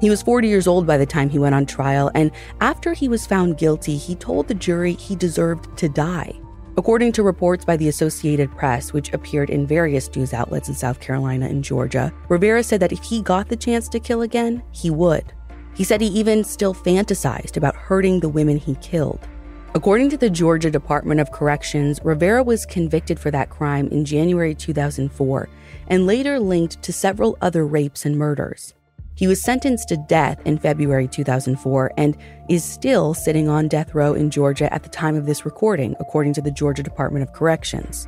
He 0.00 0.10
was 0.10 0.22
40 0.22 0.48
years 0.48 0.66
old 0.66 0.86
by 0.86 0.98
the 0.98 1.06
time 1.06 1.30
he 1.30 1.38
went 1.38 1.54
on 1.54 1.64
trial, 1.64 2.10
and 2.14 2.30
after 2.60 2.92
he 2.92 3.08
was 3.08 3.26
found 3.26 3.56
guilty, 3.56 3.96
he 3.96 4.14
told 4.14 4.46
the 4.46 4.54
jury 4.54 4.92
he 4.92 5.16
deserved 5.16 5.76
to 5.78 5.88
die. 5.88 6.32
According 6.76 7.12
to 7.12 7.22
reports 7.22 7.64
by 7.64 7.78
the 7.78 7.88
Associated 7.88 8.54
Press, 8.54 8.92
which 8.92 9.14
appeared 9.14 9.48
in 9.48 9.66
various 9.66 10.14
news 10.14 10.34
outlets 10.34 10.68
in 10.68 10.74
South 10.74 11.00
Carolina 11.00 11.46
and 11.46 11.64
Georgia, 11.64 12.12
Rivera 12.28 12.62
said 12.62 12.80
that 12.80 12.92
if 12.92 13.02
he 13.02 13.22
got 13.22 13.48
the 13.48 13.56
chance 13.56 13.88
to 13.88 14.00
kill 14.00 14.20
again, 14.20 14.62
he 14.72 14.90
would. 14.90 15.32
He 15.74 15.84
said 15.84 16.02
he 16.02 16.08
even 16.08 16.44
still 16.44 16.74
fantasized 16.74 17.56
about 17.56 17.74
hurting 17.74 18.20
the 18.20 18.28
women 18.28 18.58
he 18.58 18.74
killed. 18.76 19.26
According 19.74 20.10
to 20.10 20.18
the 20.18 20.28
Georgia 20.28 20.70
Department 20.70 21.20
of 21.20 21.32
Corrections, 21.32 22.00
Rivera 22.04 22.42
was 22.42 22.66
convicted 22.66 23.18
for 23.18 23.30
that 23.30 23.48
crime 23.48 23.88
in 23.88 24.04
January 24.04 24.54
2004 24.54 25.48
and 25.88 26.06
later 26.06 26.38
linked 26.38 26.82
to 26.82 26.92
several 26.92 27.38
other 27.40 27.66
rapes 27.66 28.04
and 28.04 28.18
murders. 28.18 28.74
He 29.16 29.26
was 29.26 29.42
sentenced 29.42 29.88
to 29.88 29.96
death 29.96 30.38
in 30.44 30.58
February 30.58 31.08
2004 31.08 31.92
and 31.96 32.18
is 32.50 32.62
still 32.62 33.14
sitting 33.14 33.48
on 33.48 33.66
death 33.66 33.94
row 33.94 34.12
in 34.12 34.30
Georgia 34.30 34.72
at 34.72 34.82
the 34.82 34.90
time 34.90 35.16
of 35.16 35.24
this 35.24 35.46
recording, 35.46 35.96
according 35.98 36.34
to 36.34 36.42
the 36.42 36.50
Georgia 36.50 36.82
Department 36.82 37.22
of 37.22 37.32
Corrections. 37.32 38.06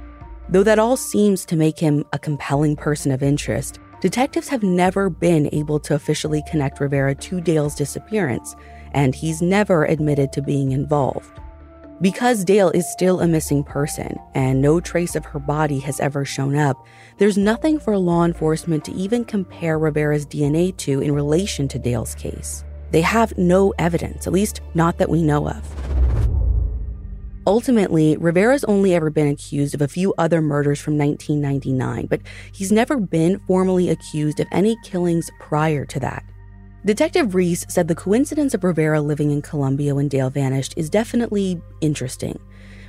Though 0.51 0.62
that 0.62 0.79
all 0.79 0.99
seems 0.99 1.47
to 1.47 1.57
make 1.57 1.79
him 1.79 2.05
a 2.12 2.18
compelling 2.18 2.77
person 2.77 3.11
of 3.11 3.23
interest, 3.23 3.81
detectives 4.03 4.49
have 4.49 4.62
never 4.62 5.09
been 5.09 5.49
able 5.51 5.81
to 5.81 5.94
officially 5.94 6.42
connect 6.51 6.79
Rivera 6.79 7.14
to 7.14 7.40
Dail's 7.40 7.75
disappearance, 7.75 8.55
and 8.92 9.14
he's 9.14 9.40
never 9.40 9.87
admitted 9.87 10.31
to 10.35 10.42
being 10.42 10.73
involved. 10.73 11.40
Because 12.00 12.44
Dail 12.44 12.70
is 12.70 12.88
still 12.92 13.20
a 13.20 13.26
missing 13.26 13.64
person 13.64 14.20
and 14.32 14.62
no 14.62 14.78
trace 14.78 15.16
of 15.16 15.24
her 15.24 15.40
body 15.40 15.80
has 15.80 15.98
ever 15.98 16.24
shown 16.24 16.54
up, 16.54 16.87
there's 17.18 17.37
nothing 17.37 17.80
for 17.80 17.98
law 17.98 18.24
enforcement 18.24 18.84
to 18.84 18.92
even 18.92 19.24
compare 19.24 19.80
Rivera's 19.80 20.24
DNA 20.24 20.76
to 20.76 21.00
in 21.00 21.12
relation 21.12 21.66
to 21.66 21.78
Dail's 21.78 22.14
case. 22.14 22.64
They 22.92 23.00
have 23.00 23.37
no 23.37 23.74
evidence, 23.80 24.28
at 24.28 24.32
least 24.32 24.61
not 24.74 24.98
that 24.98 25.11
we 25.11 25.24
know 25.24 25.48
of. 25.48 25.88
Ultimately, 27.48 28.16
Rivera's 28.16 28.62
only 28.64 28.94
ever 28.94 29.11
been 29.11 29.26
accused 29.26 29.74
of 29.74 29.82
a 29.82 29.88
few 29.88 30.14
other 30.18 30.40
murders 30.40 30.80
from 30.80 30.96
1999, 30.96 32.06
but 32.06 32.20
he's 32.52 32.70
never 32.70 33.00
been 33.00 33.40
formally 33.48 33.90
accused 33.90 34.38
of 34.38 34.46
any 34.52 34.76
killings 34.84 35.30
prior 35.40 35.84
to 35.87 35.98
that. 35.98 36.22
Detective 36.84 37.34
Reese 37.34 37.66
said 37.68 37.88
the 37.88 37.94
coincidence 37.94 38.54
of 38.54 38.62
Rivera 38.62 39.00
living 39.00 39.30
in 39.30 39.42
Columbia 39.42 39.94
when 39.94 40.08
Dail 40.08 40.30
vanished 40.30 40.74
is 40.76 40.88
definitely 40.88 41.60
interesting, 41.80 42.38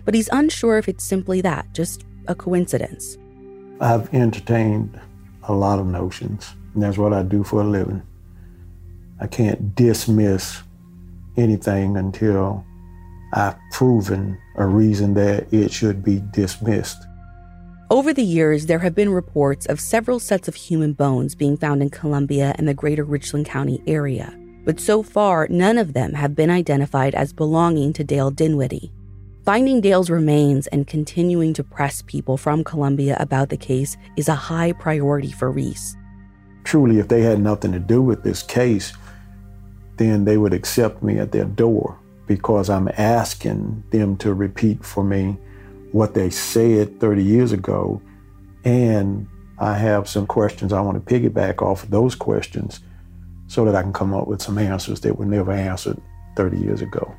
but 0.06 0.14
he's 0.14 0.30
unsure 0.32 0.78
if 0.78 0.88
it's 0.88 1.04
simply 1.04 1.42
that, 1.42 1.74
just 1.74 2.06
a 2.28 2.36
coincidence. 2.36 3.18
I've 3.82 4.14
entertained 4.14 5.00
a 5.44 5.54
lot 5.54 5.80
of 5.80 5.88
notions, 5.88 6.54
and 6.74 6.84
that's 6.84 6.98
what 6.98 7.14
I 7.14 7.24
do 7.24 7.44
for 7.44 7.62
a 7.62 7.66
living. 7.66 8.04
I 9.20 9.28
can't 9.28 9.76
dismiss 9.76 10.62
anything 11.36 11.98
until 11.98 12.64
I've 13.34 13.56
proven 13.72 14.38
a 14.56 14.68
reason 14.68 15.16
that 15.16 15.52
it 15.52 15.72
should 15.72 16.04
be 16.04 16.22
dismissed. 16.32 17.02
Over 17.92 18.14
the 18.14 18.22
years, 18.22 18.68
there 18.68 18.78
have 18.80 18.94
been 18.94 19.10
reports 19.10 19.66
of 19.66 19.80
several 19.80 20.20
sets 20.20 20.48
of 20.48 20.54
human 20.54 20.94
bones 20.94 21.34
being 21.34 21.58
found 21.58 21.82
in 21.82 21.90
Columbia 21.90 22.54
and 22.60 22.68
the 22.68 22.74
greater 22.76 23.04
Richland 23.04 23.48
County 23.48 23.82
area. 23.88 24.38
But 24.64 24.80
so 24.80 25.02
far, 25.02 25.48
none 25.50 25.80
of 25.80 25.94
them 25.94 26.14
have 26.14 26.36
been 26.36 26.52
identified 26.52 27.16
as 27.16 27.34
belonging 27.34 27.94
to 27.94 28.04
Dail 28.04 28.30
Dinwiddie. 28.30 28.92
Finding 29.44 29.82
Dail's 29.82 30.12
remains 30.12 30.68
and 30.68 30.86
continuing 30.86 31.52
to 31.56 31.64
press 31.64 32.04
people 32.04 32.38
from 32.38 32.64
Columbia 32.64 33.18
about 33.20 33.50
the 33.50 33.58
case 33.58 33.98
is 34.18 34.28
a 34.28 34.36
high 34.36 34.72
priority 34.74 35.32
for 35.32 35.50
Reese. 35.50 35.98
Truly, 36.66 37.00
if 37.00 37.08
they 37.08 37.24
had 37.24 37.42
nothing 37.42 37.72
to 37.72 37.80
do 37.80 38.04
with 38.04 38.24
this 38.24 38.44
case, 38.44 38.94
then 39.98 40.26
they 40.26 40.38
would 40.38 40.54
accept 40.54 41.02
me 41.02 41.18
at 41.18 41.32
their 41.32 41.46
door 41.46 41.98
because 42.28 42.70
I'm 42.70 42.88
asking 42.98 43.84
them 43.90 44.16
to 44.18 44.36
repeat 44.36 44.86
for 44.86 45.04
me 45.04 45.40
what 45.92 46.14
they 46.14 46.30
said 46.30 47.00
30 47.00 47.24
years 47.24 47.52
ago. 47.52 48.02
And 48.64 49.28
I 49.58 49.76
have 49.76 50.08
some 50.08 50.28
questions 50.28 50.74
I 50.74 50.82
want 50.82 51.06
to 51.06 51.14
piggyback 51.14 51.62
off 51.62 51.84
of 51.84 51.90
those 51.90 52.16
questions 52.16 52.80
so 53.48 53.66
that 53.66 53.76
I 53.76 53.82
can 53.82 53.94
come 53.94 54.14
up 54.14 54.28
with 54.28 54.42
some 54.42 54.58
answers 54.58 55.02
that 55.02 55.18
were 55.18 55.26
never 55.26 55.52
answered 55.52 56.00
30 56.36 56.60
years 56.60 56.82
ago. 56.82 57.14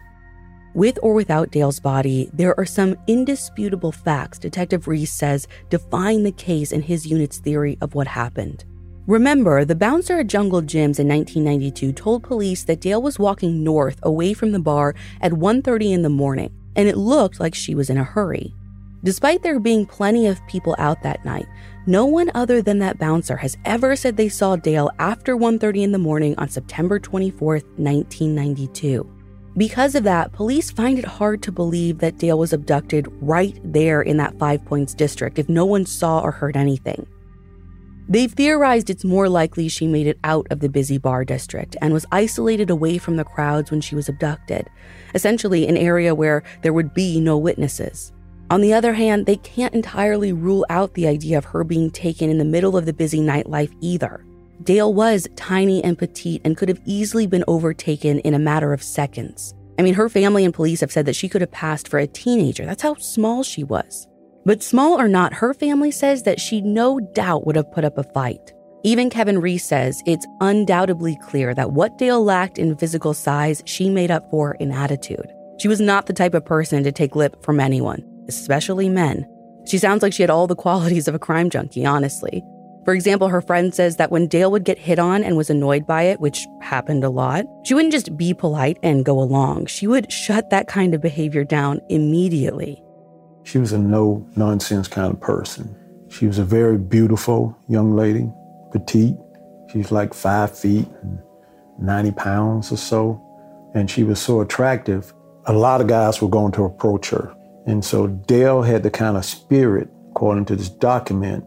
With 0.72 1.00
or 1.02 1.14
without 1.14 1.50
Dail's 1.50 1.80
body, 1.80 2.30
there 2.33 2.59
are 2.59 2.64
some 2.64 2.96
indisputable 3.09 3.90
facts 3.90 4.38
Detective 4.38 4.87
Reese 4.87 5.12
says 5.12 5.48
define 5.68 6.22
the 6.22 6.30
case 6.30 6.70
in 6.70 6.83
his 6.83 7.06
unit's 7.06 7.38
theory 7.38 7.76
of 7.80 7.96
what 7.96 8.06
happened. 8.06 8.64
Remember, 9.09 9.64
the 9.64 9.74
bouncer 9.74 10.20
at 10.20 10.28
Jungle 10.28 10.61
Jim's 10.61 11.00
in 11.00 11.09
1992 11.09 11.92
told 11.92 12.22
police 12.22 12.62
that 12.64 12.80
Dail 12.80 13.02
was 13.02 13.18
walking 13.18 13.64
north 13.64 13.98
away 14.04 14.33
from 14.33 14.52
the 14.52 14.61
bar 14.61 14.94
at 15.20 15.33
1:30 15.33 15.92
in 15.92 16.02
the 16.02 16.09
morning, 16.09 16.52
and 16.76 16.87
it 16.88 16.96
looked 16.96 17.40
like 17.40 17.54
she 17.56 17.74
was 17.74 17.90
in 17.90 17.98
a 17.98 18.04
hurry. 18.04 18.54
Despite 19.03 19.43
there 19.43 19.59
being 19.59 19.87
plenty 19.87 20.27
of 20.27 20.47
people 20.47 20.77
out 20.79 21.03
that 21.03 21.25
night, 21.25 21.47
no 21.87 22.05
one 22.05 22.31
other 22.35 22.61
than 22.61 22.79
that 22.81 22.99
bouncer 22.99 23.37
has 23.39 23.57
ever 23.65 23.97
said 23.97 24.17
they 24.17 24.29
saw 24.29 24.57
Dail 24.57 24.91
after 24.99 25.37
1:30 25.37 25.83
in 25.83 25.93
the 25.93 25.99
morning 25.99 26.35
on 26.37 26.51
September 26.51 26.99
24, 26.99 27.61
1992. 27.79 29.09
Because 29.57 29.95
of 29.95 30.05
that, 30.05 30.33
police 30.33 30.71
find 30.71 30.99
it 30.99 31.05
hard 31.05 31.43
to 31.43 31.51
believe 31.51 31.99
that 31.99 32.19
Dail 32.19 32.39
was 32.39 32.53
abducted 32.53 33.09
right 33.21 33.59
there 33.65 34.03
in 34.03 34.19
that 34.19 34.39
Five 34.39 34.65
Points 34.67 34.95
district 34.95 35.39
if 35.39 35.49
no 35.49 35.65
one 35.65 35.87
saw 35.87 36.21
or 36.21 36.31
heard 36.31 36.57
anything. 36.57 37.07
They've 38.09 38.33
theorized 38.33 38.91
it's 38.91 39.05
more 39.05 39.29
likely 39.29 39.69
she 39.69 39.87
made 39.87 40.07
it 40.07 40.19
out 40.25 40.47
of 40.51 40.61
the 40.61 40.69
busy 40.69 40.99
bar 40.99 41.25
district 41.25 41.77
and 41.81 41.93
was 41.93 42.07
isolated 42.13 42.69
away 42.69 42.99
from 42.99 43.17
the 43.17 43.25
crowds 43.25 43.71
when 43.71 43.81
she 43.81 43.95
was 43.95 44.09
abducted, 44.09 44.69
essentially 45.15 45.67
an 45.67 45.77
area 45.77 46.15
where 46.15 46.43
there 46.63 46.73
would 46.73 46.93
be 46.93 47.21
no 47.21 47.39
witnesses. 47.39 48.13
On 48.51 48.61
the 48.61 48.75
other 48.75 48.95
hand, 48.95 49.27
they 49.27 49.37
can't 49.37 49.75
entirely 49.75 50.33
rule 50.33 50.67
out 50.71 50.95
the 50.95 51.07
idea 51.07 51.39
of 51.39 51.45
her 51.45 51.63
being 51.63 51.89
taken 51.89 52.29
in 52.29 52.39
the 52.39 52.45
middle 52.45 52.77
of 52.77 52.85
the 52.85 52.93
busy 52.93 53.21
nightlife 53.21 53.73
either. 53.81 54.25
Dail 54.65 54.93
was 54.93 55.29
tiny 55.37 55.83
and 55.85 55.97
petite 55.97 56.43
and 56.45 56.57
could 56.57 56.69
have 56.69 56.81
easily 56.85 57.29
been 57.29 57.45
overtaken 57.47 58.19
in 58.21 58.35
a 58.35 58.41
matter 58.41 58.73
of 58.73 58.83
seconds. 58.83 59.55
I 59.79 59.83
mean, 59.83 59.95
her 59.95 60.09
family 60.09 60.45
and 60.45 60.53
police 60.53 60.81
have 60.81 60.91
said 60.91 61.07
that 61.07 61.15
she 61.15 61.29
could 61.29 61.43
have 61.43 61.53
passed 61.53 61.87
for 61.87 62.01
a 62.01 62.09
teenager. 62.09 62.67
That's 62.67 62.83
how 62.83 62.97
small 62.97 63.45
she 63.45 63.63
was. 63.63 64.09
But 64.45 64.65
small 64.65 65.01
or 65.01 65.07
not, 65.07 65.33
her 65.35 65.55
family 65.55 65.93
says 65.93 66.25
that 66.25 66.41
she 66.41 66.61
no 66.61 66.99
doubt 66.99 67.47
would 67.47 67.57
have 67.57 67.71
put 67.71 67.85
up 67.85 67.99
a 67.99 68.03
fight. 68.03 68.53
Even 68.83 69.11
Kevin 69.11 69.41
Reese 69.41 69.65
says 69.65 70.03
it's 70.07 70.27
undoubtedly 70.41 71.17
clear 71.23 71.55
that 71.55 71.71
what 71.71 71.99
Dail 71.99 72.25
lacked 72.25 72.59
in 72.59 72.77
physical 72.77 73.15
size, 73.15 73.63
she 73.65 73.89
made 73.89 74.11
up 74.11 74.29
for 74.29 74.55
in 74.55 74.73
attitude. 74.73 75.31
She 75.61 75.69
was 75.69 75.81
not 75.81 76.07
the 76.07 76.15
type 76.15 76.35
of 76.35 76.45
person 76.45 76.83
to 76.83 76.91
take 76.91 77.15
lip 77.15 77.45
from 77.45 77.61
anyone 77.61 78.10
especially 78.31 78.88
men. 78.88 79.27
She 79.66 79.77
sounds 79.77 80.03
like 80.03 80.12
she 80.12 80.23
had 80.23 80.31
all 80.31 80.47
the 80.47 80.55
qualities 80.55 81.09
of 81.09 81.14
a 81.14 81.19
crime 81.19 81.51
junkie, 81.51 81.85
honestly. 81.85 82.45
For 82.85 82.95
example, 82.95 83.29
her 83.29 83.43
friend 83.43 83.75
says 83.75 83.97
that 83.97 84.11
when 84.11 84.27
Dail 84.27 84.51
would 84.53 84.64
get 84.64 84.79
hit 84.79 84.99
on 84.99 85.23
and 85.23 85.37
was 85.37 85.51
annoyed 85.51 85.87
by 85.87 86.05
it, 86.05 86.21
which 86.21 86.47
happened 86.62 87.05
a 87.05 87.11
lot, 87.11 87.45
she 87.64 87.75
wouldn't 87.75 87.93
just 87.93 88.16
be 88.16 88.33
polite 88.33 88.79
and 88.83 89.05
go 89.05 89.21
along. 89.21 89.66
She 89.66 89.87
would 89.87 90.11
shut 90.11 90.49
that 90.51 90.66
kind 90.69 90.95
of 90.95 91.03
behavior 91.03 91.45
down 91.45 91.81
immediately. 91.88 92.83
She 93.43 93.59
was 93.59 93.73
a 93.73 93.79
no 93.79 94.27
nonsense 94.37 94.88
kind 94.88 95.12
of 95.12 95.21
person. 95.21 95.77
She 96.09 96.27
was 96.27 96.38
a 96.38 96.45
very 96.45 96.79
beautiful 96.79 97.57
young 97.69 97.97
lady, 97.97 98.31
petite. 98.73 99.16
She 99.71 99.79
was 99.79 99.93
like 99.93 100.14
five 100.14 100.57
feet 100.57 100.88
and 101.03 101.19
90 101.81 102.12
pounds 102.12 102.73
or 102.73 102.77
so. 102.77 103.21
And 103.75 103.90
she 103.90 104.03
was 104.03 104.21
so 104.21 104.40
attractive, 104.40 105.12
a 105.47 105.53
lot 105.53 105.81
of 105.81 105.87
guys 105.87 106.21
were 106.21 106.29
going 106.29 106.53
to 106.53 106.64
approach 106.64 107.11
her. 107.11 107.35
And 107.66 107.85
so 107.85 108.07
Dail 108.07 108.62
had 108.62 108.83
the 108.83 108.90
kind 108.90 109.16
of 109.16 109.25
spirit, 109.25 109.88
according 110.11 110.46
to 110.46 110.57
this 110.57 110.68
document, 110.68 111.44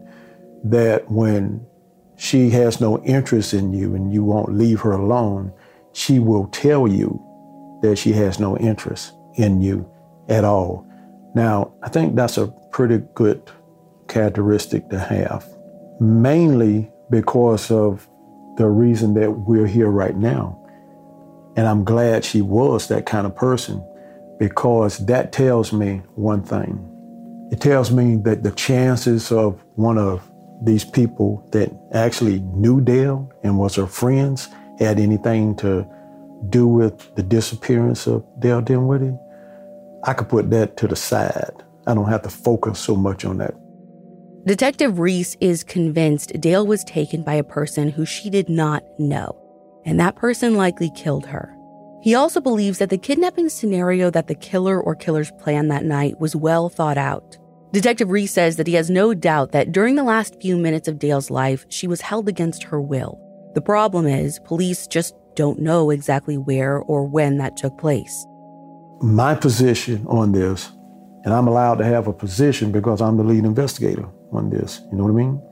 that 0.64 1.10
when 1.10 1.66
she 2.16 2.50
has 2.50 2.80
no 2.80 3.02
interest 3.02 3.52
in 3.52 3.72
you 3.72 3.94
and 3.94 4.12
you 4.12 4.24
won't 4.24 4.54
leave 4.54 4.80
her 4.80 4.92
alone, 4.92 5.52
she 5.92 6.18
will 6.18 6.46
tell 6.48 6.88
you 6.88 7.20
that 7.82 7.96
she 7.96 8.12
has 8.12 8.38
no 8.38 8.56
interest 8.58 9.12
in 9.34 9.60
you 9.60 9.90
at 10.28 10.44
all. 10.44 10.86
Now, 11.34 11.74
I 11.82 11.88
think 11.88 12.14
that's 12.14 12.38
a 12.38 12.48
pretty 12.70 13.02
good 13.14 13.42
characteristic 14.08 14.88
to 14.90 14.98
have, 14.98 15.46
mainly 16.00 16.90
because 17.10 17.70
of 17.70 18.08
the 18.56 18.68
reason 18.68 19.14
that 19.14 19.30
we're 19.30 19.66
here 19.66 19.90
right 19.90 20.16
now. 20.16 20.60
And 21.56 21.66
I'm 21.66 21.84
glad 21.84 22.24
she 22.24 22.40
was 22.40 22.88
that 22.88 23.06
kind 23.06 23.26
of 23.26 23.34
person 23.36 23.84
because 24.38 24.98
that 25.06 25.32
tells 25.32 25.72
me 25.72 26.02
one 26.14 26.42
thing. 26.42 26.90
It 27.50 27.60
tells 27.60 27.90
me 27.90 28.16
that 28.16 28.42
the 28.42 28.50
chances 28.52 29.30
of 29.30 29.62
one 29.74 29.98
of 29.98 30.28
these 30.62 30.84
people 30.84 31.46
that 31.52 31.70
actually 31.92 32.40
knew 32.40 32.80
Dail 32.80 33.30
and 33.42 33.58
was 33.58 33.76
her 33.76 33.86
friends 33.86 34.48
had 34.78 34.98
anything 34.98 35.54
to 35.56 35.86
do 36.50 36.66
with 36.66 37.14
the 37.16 37.22
disappearance 37.22 38.06
of 38.06 38.24
Dail 38.38 38.60
Dinwiddie, 38.60 39.16
I 40.04 40.12
could 40.12 40.28
put 40.28 40.50
that 40.50 40.76
to 40.78 40.88
the 40.88 40.96
side. 40.96 41.62
I 41.86 41.94
don't 41.94 42.08
have 42.08 42.22
to 42.22 42.30
focus 42.30 42.78
so 42.78 42.96
much 42.96 43.24
on 43.24 43.38
that. 43.38 43.54
Detective 44.46 44.98
Reese 44.98 45.36
is 45.40 45.64
convinced 45.64 46.38
Dail 46.40 46.66
was 46.66 46.84
taken 46.84 47.22
by 47.22 47.34
a 47.34 47.44
person 47.44 47.88
who 47.88 48.04
she 48.04 48.28
did 48.28 48.48
not 48.48 48.82
know, 48.98 49.34
and 49.86 49.98
that 49.98 50.16
person 50.16 50.54
likely 50.54 50.90
killed 50.94 51.26
her. 51.26 51.54
He 52.04 52.14
also 52.14 52.38
believes 52.38 52.76
that 52.80 52.90
the 52.90 52.98
kidnapping 52.98 53.48
scenario 53.48 54.10
that 54.10 54.26
the 54.26 54.34
killer 54.34 54.78
or 54.78 54.94
killers 54.94 55.32
planned 55.38 55.70
that 55.70 55.86
night 55.86 56.20
was 56.20 56.36
well 56.36 56.68
thought 56.68 56.98
out. 56.98 57.38
Detective 57.72 58.10
Reese 58.10 58.30
says 58.30 58.56
that 58.56 58.66
he 58.66 58.74
has 58.74 58.90
no 58.90 59.14
doubt 59.14 59.52
that 59.52 59.72
during 59.72 59.94
the 59.94 60.04
last 60.04 60.38
few 60.38 60.58
minutes 60.58 60.86
of 60.86 60.98
Dail's 60.98 61.30
life, 61.30 61.64
she 61.70 61.86
was 61.86 62.02
held 62.02 62.28
against 62.28 62.64
her 62.64 62.78
will. 62.78 63.18
The 63.54 63.62
problem 63.62 64.06
is, 64.06 64.38
police 64.40 64.86
just 64.86 65.14
don't 65.34 65.60
know 65.60 65.88
exactly 65.88 66.36
where 66.36 66.76
or 66.76 67.06
when 67.06 67.38
that 67.38 67.56
took 67.56 67.78
place. 67.78 68.26
My 69.00 69.34
position 69.34 70.06
on 70.06 70.32
this, 70.32 70.70
and 71.24 71.32
I'm 71.32 71.48
allowed 71.48 71.76
to 71.76 71.86
have 71.86 72.06
a 72.06 72.12
position 72.12 72.70
because 72.70 73.00
I'm 73.00 73.16
the 73.16 73.24
lead 73.24 73.46
investigator 73.46 74.06
on 74.30 74.50
this, 74.50 74.82
you 74.92 74.98
know 74.98 75.04
what 75.04 75.10
I 75.10 75.14
mean? 75.14 75.42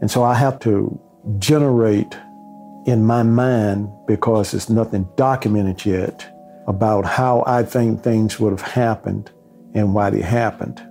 And 0.00 0.10
so 0.10 0.22
I 0.22 0.32
have 0.32 0.58
to 0.60 0.98
generate 1.38 2.16
in 2.86 3.04
my 3.04 3.22
mind, 3.22 3.88
because 4.06 4.50
there's 4.50 4.70
nothing 4.70 5.08
documented 5.16 5.84
yet, 5.86 6.30
about 6.66 7.04
how 7.04 7.44
I 7.46 7.62
think 7.62 8.02
things 8.02 8.40
would 8.40 8.50
have 8.50 8.72
happened 8.72 9.30
and 9.74 9.94
why 9.94 10.10
they 10.10 10.22
happened. 10.22 10.82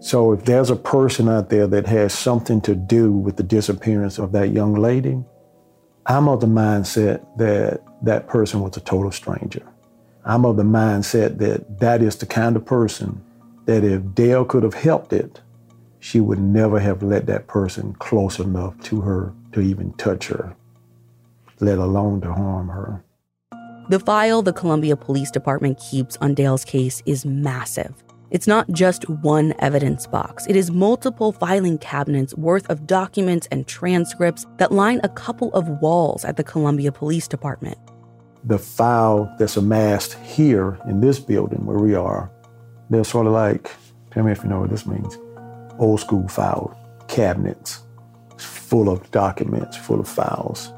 So 0.00 0.32
if 0.32 0.44
there's 0.44 0.70
a 0.70 0.76
person 0.76 1.28
out 1.28 1.48
there 1.48 1.68
that 1.68 1.86
has 1.86 2.12
something 2.12 2.60
to 2.62 2.74
do 2.74 3.12
with 3.12 3.36
the 3.36 3.44
disappearance 3.44 4.18
of 4.18 4.32
that 4.32 4.48
young 4.48 4.74
lady, 4.74 5.22
I'm 6.06 6.28
of 6.28 6.40
the 6.40 6.48
mindset 6.48 7.24
that 7.38 7.80
that 8.02 8.26
person 8.26 8.60
was 8.60 8.76
a 8.76 8.80
total 8.80 9.12
stranger. 9.12 9.62
I'm 10.24 10.44
of 10.44 10.56
the 10.56 10.64
mindset 10.64 11.38
that 11.38 11.78
that 11.78 12.02
is 12.02 12.16
the 12.16 12.26
kind 12.26 12.56
of 12.56 12.64
person 12.64 13.24
that 13.66 13.84
if 13.84 14.14
Dail 14.14 14.44
could 14.44 14.64
have 14.64 14.74
helped 14.74 15.12
it, 15.12 15.40
she 16.00 16.18
would 16.18 16.40
never 16.40 16.80
have 16.80 17.04
let 17.04 17.26
that 17.26 17.46
person 17.46 17.94
close 17.94 18.40
enough 18.40 18.80
to 18.82 19.00
her 19.02 19.32
to 19.52 19.60
even 19.60 19.92
touch 19.92 20.26
her, 20.26 20.56
let 21.62 21.78
alone 21.78 22.20
to 22.20 22.32
harm 22.32 22.68
her. 22.68 23.02
The 23.88 24.00
file 24.00 24.42
the 24.42 24.52
Columbia 24.52 24.96
Police 24.96 25.30
Department 25.30 25.78
keeps 25.78 26.16
on 26.18 26.34
Dail's 26.34 26.64
case 26.64 27.02
is 27.06 27.24
massive. 27.24 27.94
It's 28.30 28.46
not 28.46 28.68
just 28.70 29.08
one 29.08 29.54
evidence 29.58 30.06
box, 30.06 30.46
it 30.46 30.56
is 30.56 30.70
multiple 30.70 31.32
filing 31.32 31.78
cabinets 31.78 32.34
worth 32.34 32.68
of 32.68 32.86
documents 32.86 33.46
and 33.50 33.66
transcripts 33.66 34.46
that 34.56 34.72
line 34.72 35.00
a 35.04 35.08
couple 35.08 35.52
of 35.52 35.68
walls 35.82 36.24
at 36.24 36.36
the 36.36 36.44
Columbia 36.44 36.90
Police 36.90 37.28
Department. 37.28 37.78
The 38.44 38.58
file 38.58 39.32
that's 39.38 39.56
amassed 39.56 40.14
here 40.14 40.80
in 40.88 41.00
this 41.00 41.20
building 41.20 41.64
where 41.64 41.78
we 41.78 41.94
are, 41.94 42.30
they're 42.90 43.04
sort 43.04 43.26
of 43.26 43.34
like, 43.34 43.70
tell 44.10 44.24
me 44.24 44.32
if 44.32 44.42
you 44.42 44.48
know 44.48 44.60
what 44.60 44.70
this 44.70 44.86
means, 44.86 45.16
old 45.78 46.00
school 46.00 46.26
file 46.26 46.76
cabinets 47.08 47.82
full 48.38 48.88
of 48.88 49.08
documents, 49.10 49.76
full 49.76 50.00
of 50.00 50.08
files. 50.08 50.72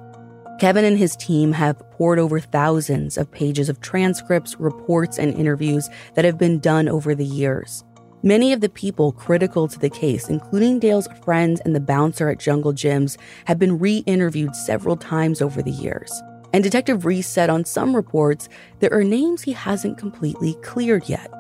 Kevin 0.58 0.84
and 0.84 0.96
his 0.96 1.16
team 1.16 1.52
have 1.52 1.78
poured 1.90 2.18
over 2.18 2.38
thousands 2.38 3.18
of 3.18 3.30
pages 3.30 3.68
of 3.68 3.80
transcripts, 3.80 4.58
reports, 4.60 5.18
and 5.18 5.34
interviews 5.34 5.90
that 6.14 6.24
have 6.24 6.38
been 6.38 6.60
done 6.60 6.88
over 6.88 7.14
the 7.14 7.24
years. 7.24 7.82
Many 8.22 8.52
of 8.52 8.60
the 8.60 8.68
people 8.68 9.12
critical 9.12 9.68
to 9.68 9.78
the 9.78 9.90
case, 9.90 10.30
including 10.30 10.78
Dail's 10.78 11.08
friends 11.24 11.60
and 11.64 11.74
the 11.74 11.80
bouncer 11.80 12.30
at 12.30 12.38
Jungle 12.38 12.72
Jim's, 12.72 13.18
have 13.46 13.58
been 13.58 13.78
re 13.78 13.98
interviewed 14.06 14.54
several 14.54 14.96
times 14.96 15.42
over 15.42 15.60
the 15.60 15.70
years. 15.70 16.22
And 16.52 16.62
Detective 16.62 17.04
Reese 17.04 17.28
said 17.28 17.50
on 17.50 17.64
some 17.64 17.94
reports 17.94 18.48
there 18.78 18.94
are 18.94 19.04
names 19.04 19.42
he 19.42 19.52
hasn't 19.52 19.98
completely 19.98 20.54
cleared 20.62 21.08
yet. 21.08 21.30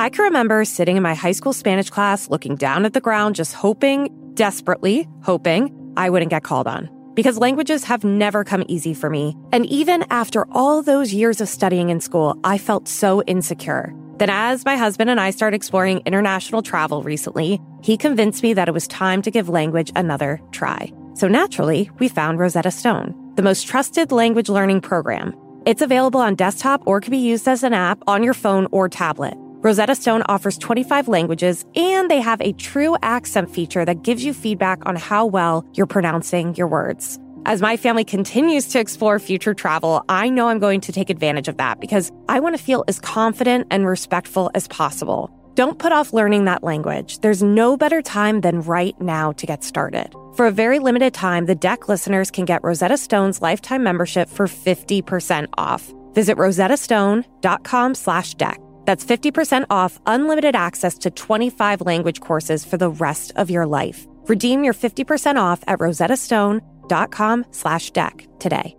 I 0.00 0.08
can 0.08 0.24
remember 0.24 0.64
sitting 0.64 0.96
in 0.96 1.02
my 1.02 1.12
high 1.12 1.32
school 1.32 1.52
Spanish 1.52 1.90
class, 1.90 2.30
looking 2.30 2.56
down 2.56 2.86
at 2.86 2.94
the 2.94 3.02
ground, 3.02 3.34
just 3.34 3.52
hoping, 3.52 4.08
desperately 4.32 5.06
hoping, 5.22 5.92
I 5.98 6.08
wouldn't 6.08 6.30
get 6.30 6.42
called 6.42 6.66
on. 6.66 6.88
Because 7.12 7.36
languages 7.36 7.84
have 7.84 8.02
never 8.02 8.42
come 8.42 8.64
easy 8.66 8.94
for 8.94 9.10
me. 9.10 9.36
And 9.52 9.66
even 9.66 10.06
after 10.08 10.46
all 10.52 10.82
those 10.82 11.12
years 11.12 11.42
of 11.42 11.50
studying 11.50 11.90
in 11.90 12.00
school, 12.00 12.40
I 12.44 12.56
felt 12.56 12.88
so 12.88 13.22
insecure. 13.24 13.92
Then, 14.16 14.30
as 14.30 14.64
my 14.64 14.74
husband 14.74 15.10
and 15.10 15.20
I 15.20 15.32
started 15.32 15.56
exploring 15.56 16.00
international 16.06 16.62
travel 16.62 17.02
recently, 17.02 17.60
he 17.82 17.98
convinced 17.98 18.42
me 18.42 18.54
that 18.54 18.68
it 18.68 18.72
was 18.72 18.88
time 18.88 19.20
to 19.20 19.30
give 19.30 19.50
language 19.50 19.92
another 19.94 20.40
try. 20.50 20.90
So 21.12 21.28
naturally, 21.28 21.90
we 21.98 22.08
found 22.08 22.38
Rosetta 22.38 22.70
Stone, 22.70 23.34
the 23.34 23.42
most 23.42 23.66
trusted 23.66 24.12
language 24.12 24.48
learning 24.48 24.80
program. 24.80 25.34
It's 25.66 25.82
available 25.82 26.20
on 26.20 26.36
desktop 26.36 26.84
or 26.86 27.02
can 27.02 27.10
be 27.10 27.18
used 27.18 27.46
as 27.46 27.62
an 27.62 27.74
app 27.74 28.02
on 28.06 28.22
your 28.22 28.32
phone 28.32 28.66
or 28.72 28.88
tablet. 28.88 29.36
Rosetta 29.62 29.94
Stone 29.94 30.22
offers 30.26 30.56
25 30.56 31.06
languages 31.06 31.66
and 31.76 32.10
they 32.10 32.20
have 32.20 32.40
a 32.40 32.54
true 32.54 32.96
accent 33.02 33.50
feature 33.50 33.84
that 33.84 34.02
gives 34.02 34.24
you 34.24 34.32
feedback 34.32 34.86
on 34.86 34.96
how 34.96 35.26
well 35.26 35.66
you're 35.74 35.84
pronouncing 35.84 36.54
your 36.54 36.66
words. 36.66 37.18
As 37.44 37.60
my 37.60 37.76
family 37.76 38.04
continues 38.04 38.68
to 38.68 38.80
explore 38.80 39.18
future 39.18 39.52
travel, 39.52 40.02
I 40.08 40.30
know 40.30 40.48
I'm 40.48 40.60
going 40.60 40.80
to 40.82 40.92
take 40.92 41.10
advantage 41.10 41.46
of 41.46 41.58
that 41.58 41.78
because 41.78 42.10
I 42.26 42.40
want 42.40 42.56
to 42.56 42.62
feel 42.62 42.84
as 42.88 43.00
confident 43.00 43.66
and 43.70 43.86
respectful 43.86 44.50
as 44.54 44.66
possible. 44.68 45.30
Don't 45.56 45.78
put 45.78 45.92
off 45.92 46.14
learning 46.14 46.46
that 46.46 46.64
language. 46.64 47.18
There's 47.18 47.42
no 47.42 47.76
better 47.76 48.00
time 48.00 48.40
than 48.40 48.62
right 48.62 48.98
now 48.98 49.32
to 49.32 49.46
get 49.46 49.62
started. 49.62 50.14
For 50.36 50.46
a 50.46 50.52
very 50.52 50.78
limited 50.78 51.12
time, 51.12 51.44
the 51.44 51.54
deck 51.54 51.86
listeners 51.86 52.30
can 52.30 52.46
get 52.46 52.64
Rosetta 52.64 52.96
Stone's 52.96 53.42
lifetime 53.42 53.82
membership 53.82 54.30
for 54.30 54.46
50% 54.46 55.48
off. 55.58 55.92
Visit 56.14 56.38
rosettastone.com 56.38 57.94
slash 57.94 58.34
deck. 58.34 58.58
That's 58.90 59.04
50% 59.04 59.66
off 59.70 60.00
unlimited 60.04 60.56
access 60.56 60.98
to 60.98 61.12
25 61.12 61.82
language 61.82 62.18
courses 62.18 62.64
for 62.64 62.76
the 62.76 62.90
rest 62.90 63.30
of 63.36 63.48
your 63.48 63.64
life. 63.64 64.04
Redeem 64.24 64.64
your 64.64 64.74
50% 64.74 65.36
off 65.36 65.62
at 65.68 65.78
rosettastone.com 65.78 67.46
slash 67.52 67.92
deck 67.92 68.26
today. 68.40 68.76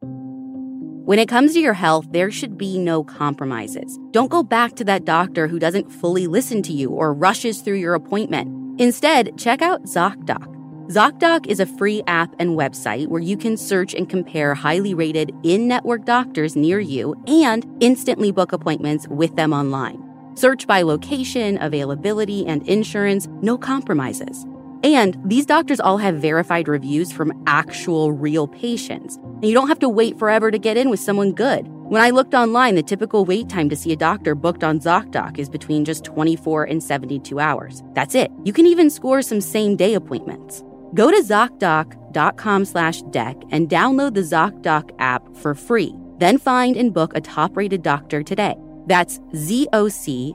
When 0.00 1.20
it 1.20 1.28
comes 1.28 1.52
to 1.52 1.60
your 1.60 1.74
health, 1.74 2.06
there 2.10 2.32
should 2.32 2.58
be 2.58 2.76
no 2.76 3.04
compromises. 3.04 3.96
Don't 4.10 4.28
go 4.28 4.42
back 4.42 4.74
to 4.74 4.84
that 4.86 5.04
doctor 5.04 5.46
who 5.46 5.60
doesn't 5.60 5.92
fully 5.92 6.26
listen 6.26 6.60
to 6.62 6.72
you 6.72 6.90
or 6.90 7.14
rushes 7.14 7.60
through 7.60 7.78
your 7.78 7.94
appointment. 7.94 8.80
Instead, 8.80 9.38
check 9.38 9.62
out 9.62 9.84
ZocDoc. 9.84 10.61
ZocDoc 10.88 11.46
is 11.46 11.60
a 11.60 11.66
free 11.66 12.02
app 12.08 12.34
and 12.40 12.58
website 12.58 13.06
where 13.06 13.22
you 13.22 13.36
can 13.36 13.56
search 13.56 13.94
and 13.94 14.10
compare 14.10 14.52
highly 14.52 14.94
rated 14.94 15.30
in 15.44 15.68
network 15.68 16.04
doctors 16.04 16.56
near 16.56 16.80
you 16.80 17.14
and 17.28 17.64
instantly 17.80 18.32
book 18.32 18.52
appointments 18.52 19.06
with 19.06 19.34
them 19.36 19.52
online. 19.52 20.02
Search 20.34 20.66
by 20.66 20.82
location, 20.82 21.56
availability, 21.62 22.44
and 22.46 22.66
insurance, 22.68 23.28
no 23.42 23.56
compromises. 23.56 24.44
And 24.82 25.16
these 25.24 25.46
doctors 25.46 25.78
all 25.78 25.98
have 25.98 26.16
verified 26.16 26.66
reviews 26.66 27.12
from 27.12 27.44
actual 27.46 28.10
real 28.10 28.48
patients. 28.48 29.16
And 29.16 29.44
you 29.44 29.54
don't 29.54 29.68
have 29.68 29.78
to 29.78 29.88
wait 29.88 30.18
forever 30.18 30.50
to 30.50 30.58
get 30.58 30.76
in 30.76 30.90
with 30.90 30.98
someone 30.98 31.32
good. 31.32 31.68
When 31.68 32.02
I 32.02 32.10
looked 32.10 32.34
online, 32.34 32.74
the 32.74 32.82
typical 32.82 33.24
wait 33.24 33.48
time 33.48 33.68
to 33.68 33.76
see 33.76 33.92
a 33.92 33.96
doctor 33.96 34.34
booked 34.34 34.64
on 34.64 34.80
ZocDoc 34.80 35.38
is 35.38 35.48
between 35.48 35.84
just 35.84 36.02
24 36.04 36.64
and 36.64 36.82
72 36.82 37.38
hours. 37.38 37.84
That's 37.92 38.16
it. 38.16 38.32
You 38.42 38.52
can 38.52 38.66
even 38.66 38.90
score 38.90 39.22
some 39.22 39.40
same 39.40 39.76
day 39.76 39.94
appointments. 39.94 40.64
Go 40.94 41.10
to 41.10 41.22
ZocDoc.com 41.22 42.64
slash 42.64 43.02
deck 43.02 43.36
and 43.50 43.68
download 43.68 44.14
the 44.14 44.20
ZocDoc 44.20 44.90
app 44.98 45.22
for 45.36 45.54
free. 45.54 45.94
Then 46.18 46.38
find 46.38 46.76
and 46.76 46.92
book 46.92 47.12
a 47.14 47.20
top 47.20 47.56
rated 47.56 47.82
doctor 47.82 48.22
today. 48.22 48.54
That's 48.86 49.18
ZocDoc.com 49.34 50.34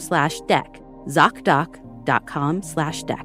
slash 0.00 0.40
deck. 0.40 0.80
ZocDoc.com 1.06 2.62
slash 2.62 3.02
deck. 3.04 3.24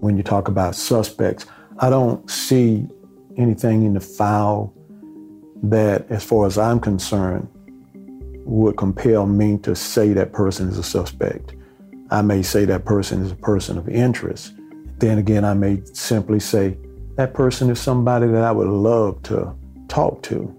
When 0.00 0.16
you 0.16 0.22
talk 0.22 0.48
about 0.48 0.74
suspects, 0.74 1.44
I 1.80 1.90
don't 1.90 2.30
see 2.30 2.86
anything 3.36 3.82
in 3.82 3.92
the 3.94 4.00
file 4.00 4.72
that, 5.62 6.10
as 6.10 6.24
far 6.24 6.46
as 6.46 6.56
I'm 6.56 6.80
concerned, 6.80 7.48
would 8.48 8.76
compel 8.76 9.26
me 9.26 9.58
to 9.58 9.76
say 9.76 10.14
that 10.14 10.32
person 10.32 10.68
is 10.68 10.78
a 10.78 10.82
suspect. 10.82 11.54
I 12.10 12.22
may 12.22 12.42
say 12.42 12.64
that 12.64 12.86
person 12.86 13.22
is 13.22 13.32
a 13.32 13.36
person 13.36 13.76
of 13.76 13.88
interest. 13.88 14.54
Then 14.98 15.18
again, 15.18 15.44
I 15.44 15.52
may 15.52 15.82
simply 15.92 16.40
say 16.40 16.78
that 17.16 17.34
person 17.34 17.68
is 17.68 17.78
somebody 17.78 18.26
that 18.26 18.42
I 18.42 18.50
would 18.50 18.68
love 18.68 19.22
to 19.24 19.54
talk 19.88 20.22
to. 20.24 20.54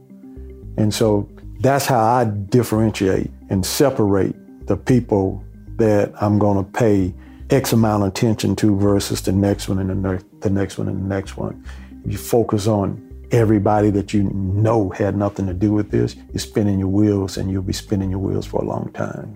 And 0.77 0.93
so 0.93 1.27
that's 1.61 1.87
how 1.87 1.99
I 1.99 2.25
differentiate 2.25 3.31
and 3.49 3.65
separate 3.65 4.35
the 4.67 4.77
people 4.77 5.43
that 5.77 6.11
I'm 6.21 6.37
going 6.37 6.63
to 6.63 6.71
pay 6.71 7.13
X 7.49 7.73
amount 7.73 8.03
of 8.03 8.09
attention 8.09 8.55
to 8.57 8.77
versus 8.77 9.21
the 9.21 9.31
next 9.31 9.67
one 9.67 9.79
and 9.79 9.89
the, 9.89 9.95
ne- 9.95 10.23
the 10.41 10.51
next 10.51 10.77
one 10.77 10.87
and 10.87 11.01
the 11.01 11.07
next 11.07 11.37
one. 11.37 11.65
You 12.05 12.19
focus 12.19 12.67
on 12.67 13.08
everybody 13.31 13.89
that 13.91 14.13
you 14.13 14.23
know 14.33 14.89
had 14.89 15.15
nothing 15.15 15.47
to 15.47 15.53
do 15.53 15.71
with 15.71 15.91
this 15.91 16.15
is 16.33 16.43
spinning 16.43 16.79
your 16.79 16.87
wheels 16.87 17.37
and 17.37 17.51
you'll 17.51 17.61
be 17.61 17.73
spinning 17.73 18.09
your 18.09 18.19
wheels 18.19 18.45
for 18.45 18.61
a 18.61 18.65
long 18.65 18.91
time. 18.93 19.35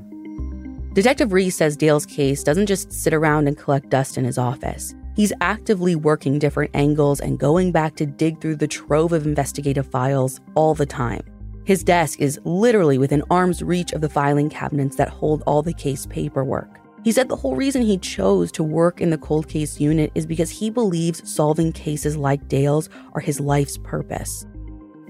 Detective 0.94 1.34
Reese 1.34 1.56
says 1.56 1.76
Dail's 1.76 2.06
case 2.06 2.44
doesn't 2.44 2.68
just 2.68 2.94
sit 2.94 3.14
around 3.14 3.48
and 3.48 3.58
collect 3.58 3.90
dust 3.90 4.18
in 4.18 4.26
his 4.26 4.38
office. 4.38 4.94
He's 5.16 5.34
actively 5.42 5.96
working 5.96 6.40
different 6.40 6.72
angles 6.76 7.20
and 7.20 7.40
going 7.40 7.72
back 7.72 7.96
to 7.96 8.06
dig 8.06 8.42
through 8.42 8.58
the 8.58 8.68
trove 8.68 9.12
of 9.12 9.26
investigative 9.26 9.88
files 9.88 10.40
all 10.56 10.74
the 10.74 10.86
time. 10.86 11.24
His 11.66 11.84
desk 11.84 12.20
is 12.20 12.40
literally 12.44 12.98
within 12.98 13.24
arm's 13.30 13.64
reach 13.64 13.94
of 13.94 14.02
the 14.02 14.10
filing 14.10 14.50
cabinets 14.50 14.96
that 14.98 15.10
hold 15.10 15.44
all 15.48 15.62
the 15.62 15.74
case 15.74 16.06
paperwork. 16.08 16.83
He 17.04 17.12
said 17.12 17.28
the 17.28 17.36
whole 17.36 17.56
reason 17.56 17.82
he 17.82 17.98
chose 17.98 18.50
to 18.54 18.64
work 18.64 19.02
in 19.02 19.10
the 19.10 19.18
cold 19.18 19.50
case 19.50 19.80
unit 19.80 20.12
is 20.16 20.26
because 20.26 20.50
he 20.50 20.70
believes 20.70 21.30
solving 21.30 21.74
cases 21.74 22.16
like 22.16 22.48
Dail's 22.48 22.90
are 23.14 23.20
his 23.20 23.42
life's 23.42 23.78
purpose. 23.78 24.46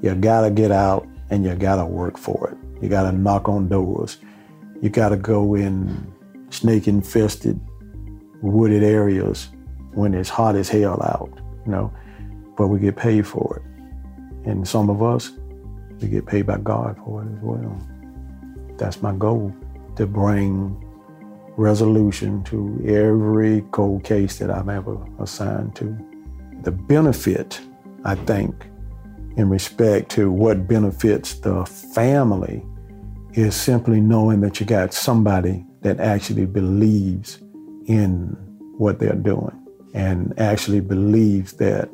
You 0.01 0.15
gotta 0.15 0.49
get 0.49 0.71
out 0.71 1.07
and 1.29 1.45
you 1.45 1.53
gotta 1.53 1.85
work 1.85 2.17
for 2.17 2.49
it. 2.49 2.83
You 2.83 2.89
gotta 2.89 3.11
knock 3.11 3.47
on 3.47 3.69
doors. 3.69 4.17
You 4.81 4.89
gotta 4.89 5.15
go 5.15 5.53
in 5.53 6.11
snake 6.49 6.87
infested, 6.87 7.59
wooded 8.41 8.83
areas 8.83 9.49
when 9.93 10.15
it's 10.15 10.29
hot 10.29 10.55
as 10.55 10.69
hell 10.69 11.01
out, 11.03 11.29
you 11.65 11.71
know, 11.71 11.93
but 12.57 12.67
we 12.67 12.79
get 12.79 12.95
paid 12.95 13.27
for 13.27 13.57
it. 13.57 14.49
And 14.49 14.67
some 14.67 14.89
of 14.89 15.03
us, 15.03 15.31
we 16.01 16.07
get 16.07 16.25
paid 16.25 16.47
by 16.47 16.57
God 16.57 16.97
for 17.05 17.23
it 17.23 17.27
as 17.27 17.41
well. 17.41 17.77
That's 18.77 19.01
my 19.01 19.13
goal 19.13 19.55
to 19.95 20.07
bring 20.07 20.82
resolution 21.57 22.43
to 22.43 22.81
every 22.85 23.61
cold 23.71 24.03
case 24.03 24.39
that 24.39 24.49
I've 24.49 24.69
ever 24.69 24.97
assigned 25.19 25.75
to. 25.77 25.97
The 26.63 26.71
benefit, 26.71 27.61
I 28.03 28.15
think, 28.15 28.67
in 29.37 29.49
respect 29.49 30.09
to 30.11 30.31
what 30.31 30.67
benefits 30.67 31.35
the 31.35 31.65
family 31.65 32.63
is 33.33 33.55
simply 33.55 33.99
knowing 33.99 34.41
that 34.41 34.59
you 34.59 34.65
got 34.65 34.93
somebody 34.93 35.65
that 35.81 35.99
actually 35.99 36.45
believes 36.45 37.39
in 37.87 38.37
what 38.77 38.99
they're 38.99 39.13
doing 39.13 39.59
and 39.93 40.33
actually 40.39 40.79
believes 40.79 41.53
that 41.53 41.89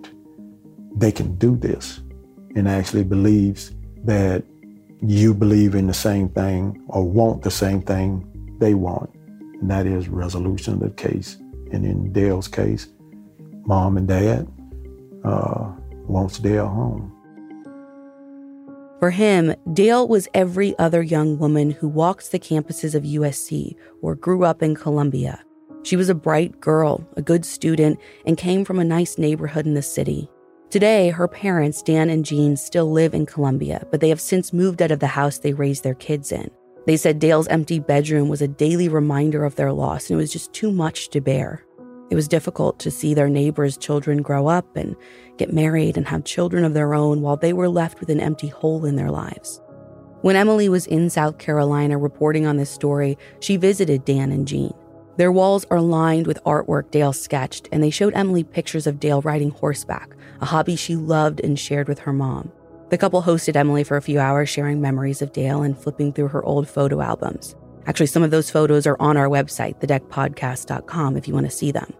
they 0.95 1.11
can 1.11 1.35
do 1.35 1.55
this 1.55 2.01
and 2.55 2.67
actually 2.67 3.03
believes 3.03 3.71
that 4.03 4.43
you 5.01 5.33
believe 5.33 5.75
in 5.75 5.87
the 5.87 5.93
same 5.93 6.29
thing 6.29 6.81
or 6.87 7.03
want 7.03 7.41
the 7.41 7.51
same 7.51 7.81
thing 7.81 8.25
they 8.59 8.73
want, 8.73 9.09
and 9.61 9.69
that 9.69 9.85
is 9.85 10.07
resolution 10.07 10.73
of 10.73 10.79
the 10.79 10.89
case. 10.91 11.37
And 11.71 11.85
in 11.85 12.11
Dail's 12.11 12.47
case, 12.47 12.87
mom 13.65 13.97
and 13.97 14.07
dad 14.07 14.47
uh, 15.23 15.71
wants 16.07 16.39
Dail 16.39 16.67
home. 16.67 17.15
For 18.99 19.11
him, 19.11 19.55
Dail 19.71 20.07
was 20.07 20.27
every 20.33 20.77
other 20.77 21.01
young 21.01 21.39
woman 21.39 21.71
who 21.71 21.87
walks 21.87 22.29
the 22.29 22.39
campuses 22.39 22.95
of 22.95 23.03
USC 23.03 23.75
or 24.01 24.15
grew 24.15 24.43
up 24.43 24.61
in 24.61 24.75
Columbia. 24.75 25.41
She 25.83 25.95
was 25.95 26.09
a 26.09 26.15
bright 26.15 26.59
girl, 26.59 27.07
a 27.15 27.21
good 27.21 27.45
student, 27.45 27.99
and 28.25 28.37
came 28.37 28.65
from 28.65 28.79
a 28.79 28.83
nice 28.83 29.17
neighborhood 29.17 29.65
in 29.65 29.73
the 29.73 29.81
city. 29.81 30.29
Today, 30.69 31.09
her 31.09 31.27
parents, 31.27 31.81
Dan 31.81 32.09
and 32.09 32.25
Jean, 32.25 32.57
still 32.57 32.91
live 32.91 33.13
in 33.13 33.25
Columbia, 33.25 33.87
but 33.89 34.01
they 34.01 34.09
have 34.09 34.19
since 34.19 34.51
moved 34.51 34.81
out 34.81 34.91
of 34.91 34.99
the 34.99 35.07
house 35.07 35.39
they 35.39 35.53
raised 35.53 35.83
their 35.83 35.95
kids 35.95 36.31
in. 36.31 36.51
They 36.85 36.97
said 36.97 37.19
Dail's 37.19 37.47
empty 37.47 37.79
bedroom 37.79 38.29
was 38.29 38.41
a 38.41 38.47
daily 38.47 38.89
reminder 38.89 39.45
of 39.45 39.55
their 39.55 39.71
loss, 39.71 40.09
and 40.09 40.17
it 40.17 40.21
was 40.21 40.31
just 40.31 40.53
too 40.53 40.71
much 40.71 41.09
to 41.09 41.21
bear. 41.21 41.65
It 42.09 42.15
was 42.15 42.27
difficult 42.27 42.79
to 42.79 42.91
see 42.91 43.13
their 43.13 43.29
neighbors' 43.29 43.77
children 43.77 44.23
grow 44.23 44.47
up 44.47 44.75
and 44.75 44.95
get 45.37 45.53
married 45.53 45.95
and 45.95 46.07
have 46.07 46.23
children 46.23 46.65
of 46.65 46.73
their 46.73 46.95
own 46.95 47.21
while 47.21 47.37
they 47.37 47.53
were 47.53 47.69
left 47.69 47.99
with 47.99 48.09
an 48.09 48.19
empty 48.19 48.47
hole 48.47 48.85
in 48.85 48.95
their 48.95 49.11
lives. 49.11 49.61
When 50.21 50.35
Emily 50.35 50.67
was 50.67 50.87
in 50.87 51.09
South 51.09 51.37
Carolina 51.37 51.97
reporting 51.97 52.45
on 52.45 52.57
this 52.57 52.69
story, 52.69 53.17
she 53.39 53.57
visited 53.57 54.05
Dan 54.05 54.31
and 54.31 54.47
Jean. 54.47 54.73
Their 55.17 55.31
walls 55.31 55.65
are 55.69 55.81
lined 55.81 56.27
with 56.27 56.43
artwork 56.45 56.91
Dail 56.91 57.13
sketched, 57.13 57.69
and 57.71 57.83
they 57.83 57.89
showed 57.89 58.13
Emily 58.15 58.43
pictures 58.43 58.87
of 58.87 58.99
Dail 58.99 59.21
riding 59.21 59.51
horseback, 59.51 60.15
a 60.41 60.45
hobby 60.45 60.75
she 60.75 60.95
loved 60.95 61.41
and 61.41 61.59
shared 61.59 61.87
with 61.87 61.99
her 61.99 62.13
mom. 62.13 62.51
The 62.89 62.97
couple 62.97 63.21
hosted 63.21 63.55
Emily 63.55 63.83
for 63.83 63.97
a 63.97 64.01
few 64.01 64.19
hours, 64.19 64.49
sharing 64.49 64.81
memories 64.81 65.21
of 65.21 65.31
Dail 65.31 65.61
and 65.61 65.77
flipping 65.77 66.11
through 66.11 66.29
her 66.29 66.43
old 66.43 66.67
photo 66.67 67.01
albums. 67.01 67.55
Actually, 67.85 68.07
some 68.07 68.23
of 68.23 68.31
those 68.31 68.49
photos 68.49 68.87
are 68.87 68.97
on 68.99 69.15
our 69.15 69.27
website, 69.27 69.79
thedeckpodcast.com, 69.79 71.15
if 71.15 71.27
you 71.27 71.33
want 71.35 71.45
to 71.45 71.55
see 71.55 71.71
them. 71.71 71.93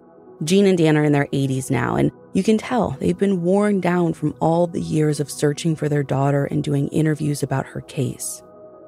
Jean 0.43 0.65
and 0.65 0.77
Dan 0.77 0.97
are 0.97 1.03
in 1.03 1.11
their 1.11 1.27
80s 1.27 1.69
now, 1.69 1.95
and 1.95 2.11
you 2.33 2.41
can 2.41 2.57
tell 2.57 2.97
they've 2.99 3.17
been 3.17 3.43
worn 3.43 3.81
down 3.81 4.13
from 4.13 4.33
all 4.39 4.65
the 4.65 4.81
years 4.81 5.19
of 5.19 5.29
searching 5.29 5.75
for 5.75 5.89
their 5.89 6.01
daughter 6.01 6.45
and 6.45 6.63
doing 6.63 6.87
interviews 6.87 7.43
about 7.43 7.67
her 7.67 7.81
case. 7.81 8.41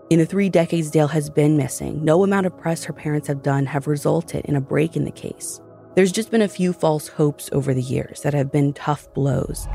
In 0.10 0.18
the 0.18 0.26
three 0.26 0.50
decades 0.50 0.90
Dail 0.90 1.08
has 1.08 1.30
been 1.30 1.56
missing, 1.56 2.04
no 2.04 2.24
amount 2.24 2.48
of 2.48 2.58
press 2.58 2.84
her 2.84 2.94
parents 2.94 3.28
have 3.28 3.44
done 3.44 3.68
have 3.68 3.86
resulted 3.86 4.46
in 4.46 4.56
a 4.56 4.62
break 4.62 4.96
in 4.96 5.06
the 5.06 5.12
case. 5.12 5.62
There's 5.96 6.12
just 6.12 6.32
been 6.32 6.42
a 6.42 6.48
few 6.48 6.74
false 6.74 7.08
hopes 7.08 7.50
over 7.52 7.74
the 7.74 7.82
years 7.82 8.22
that 8.22 8.34
have 8.34 8.52
been 8.52 8.74
tough 8.74 9.14
blows. 9.14 9.68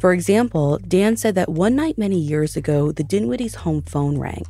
For 0.00 0.14
example, 0.14 0.78
Dan 0.88 1.18
said 1.18 1.34
that 1.34 1.50
one 1.50 1.76
night 1.76 1.98
many 1.98 2.18
years 2.18 2.56
ago, 2.56 2.90
the 2.90 3.04
Dinwiddies' 3.04 3.56
home 3.56 3.82
phone 3.82 4.16
rang. 4.18 4.46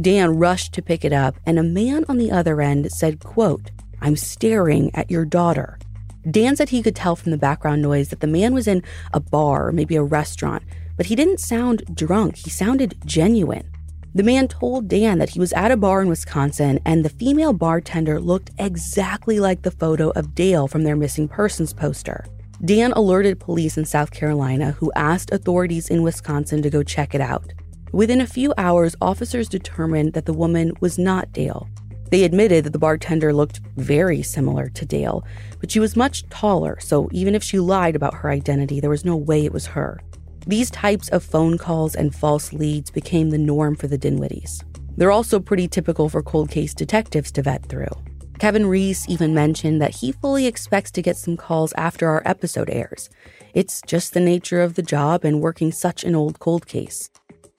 Dan 0.00 0.38
rushed 0.38 0.72
to 0.74 0.82
pick 0.82 1.04
it 1.04 1.12
up, 1.12 1.34
and 1.44 1.58
a 1.58 1.64
man 1.64 2.04
on 2.08 2.18
the 2.18 2.30
other 2.30 2.60
end 2.60 2.90
said, 2.92 3.18
quote, 3.18 3.72
I'm 4.00 4.14
staring 4.14 4.94
at 4.94 5.10
your 5.10 5.24
daughter. 5.24 5.76
Dan 6.30 6.54
said 6.54 6.68
he 6.68 6.84
could 6.84 6.94
tell 6.94 7.16
from 7.16 7.32
the 7.32 7.36
background 7.36 7.82
noise 7.82 8.10
that 8.10 8.20
the 8.20 8.28
man 8.28 8.54
was 8.54 8.68
in 8.68 8.84
a 9.12 9.18
bar 9.18 9.72
maybe 9.72 9.96
a 9.96 10.04
restaurant, 10.04 10.62
but 10.96 11.06
he 11.06 11.16
didn't 11.16 11.40
sound 11.40 11.82
drunk. 11.92 12.36
He 12.36 12.50
sounded 12.50 12.96
genuine. 13.04 13.68
The 14.14 14.22
man 14.22 14.46
told 14.46 14.86
Dan 14.86 15.18
that 15.18 15.30
he 15.30 15.40
was 15.40 15.52
at 15.54 15.72
a 15.72 15.76
bar 15.76 16.00
in 16.02 16.08
Wisconsin 16.08 16.78
and 16.84 17.04
the 17.04 17.08
female 17.08 17.52
bartender 17.52 18.20
looked 18.20 18.50
exactly 18.58 19.40
like 19.40 19.62
the 19.62 19.70
photo 19.72 20.10
of 20.10 20.36
Dail 20.36 20.68
from 20.68 20.84
their 20.84 20.96
missing 20.96 21.26
persons 21.26 21.72
poster. 21.72 22.24
Dan 22.64 22.92
alerted 22.92 23.40
police 23.40 23.76
in 23.76 23.84
South 23.84 24.12
Carolina, 24.12 24.70
who 24.72 24.92
asked 24.94 25.32
authorities 25.32 25.88
in 25.88 26.04
Wisconsin 26.04 26.62
to 26.62 26.70
go 26.70 26.84
check 26.84 27.12
it 27.12 27.20
out. 27.20 27.52
Within 27.90 28.20
a 28.20 28.26
few 28.26 28.54
hours, 28.56 28.94
officers 29.00 29.48
determined 29.48 30.12
that 30.12 30.26
the 30.26 30.32
woman 30.32 30.72
was 30.80 30.96
not 30.96 31.32
Dail. 31.32 31.68
They 32.12 32.22
admitted 32.22 32.64
that 32.64 32.72
the 32.72 32.78
bartender 32.78 33.32
looked 33.32 33.60
very 33.76 34.22
similar 34.22 34.68
to 34.68 34.86
Dail, 34.86 35.24
but 35.58 35.72
she 35.72 35.80
was 35.80 35.96
much 35.96 36.28
taller, 36.28 36.78
so 36.78 37.08
even 37.10 37.34
if 37.34 37.42
she 37.42 37.58
lied 37.58 37.96
about 37.96 38.14
her 38.14 38.30
identity, 38.30 38.78
there 38.78 38.90
was 38.90 39.04
no 39.04 39.16
way 39.16 39.44
it 39.44 39.52
was 39.52 39.66
her. 39.66 40.00
These 40.46 40.70
types 40.70 41.08
of 41.08 41.24
phone 41.24 41.58
calls 41.58 41.96
and 41.96 42.14
false 42.14 42.52
leads 42.52 42.92
became 42.92 43.30
the 43.30 43.38
norm 43.38 43.74
for 43.74 43.88
the 43.88 43.98
Dinwiddies. 43.98 44.62
They're 44.96 45.10
also 45.10 45.40
pretty 45.40 45.66
typical 45.66 46.08
for 46.08 46.22
cold 46.22 46.50
case 46.50 46.74
detectives 46.74 47.32
to 47.32 47.42
vet 47.42 47.66
through. 47.66 47.90
Kevin 48.42 48.66
Reese 48.66 49.08
even 49.08 49.34
mentioned 49.34 49.80
that 49.80 49.94
he 49.94 50.10
fully 50.10 50.48
expects 50.48 50.90
to 50.90 51.00
get 51.00 51.16
some 51.16 51.36
calls 51.36 51.72
after 51.74 52.08
our 52.08 52.22
episode 52.24 52.68
airs. 52.68 53.08
It's 53.54 53.80
just 53.86 54.14
the 54.14 54.18
nature 54.18 54.60
of 54.60 54.74
the 54.74 54.82
job 54.82 55.24
and 55.24 55.40
working 55.40 55.70
such 55.70 56.02
an 56.02 56.16
old 56.16 56.40
cold 56.40 56.66
case. 56.66 57.08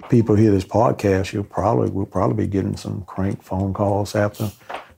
People 0.10 0.36
hear 0.36 0.52
this 0.52 0.66
podcast, 0.66 1.32
you'll 1.32 1.46
probably 1.46 1.90
will 1.90 2.06
probably 2.06 2.44
be 2.44 2.52
getting 2.52 2.76
some 2.76 3.04
crank 3.04 3.42
phone 3.42 3.74
calls 3.74 4.14
after 4.14 4.52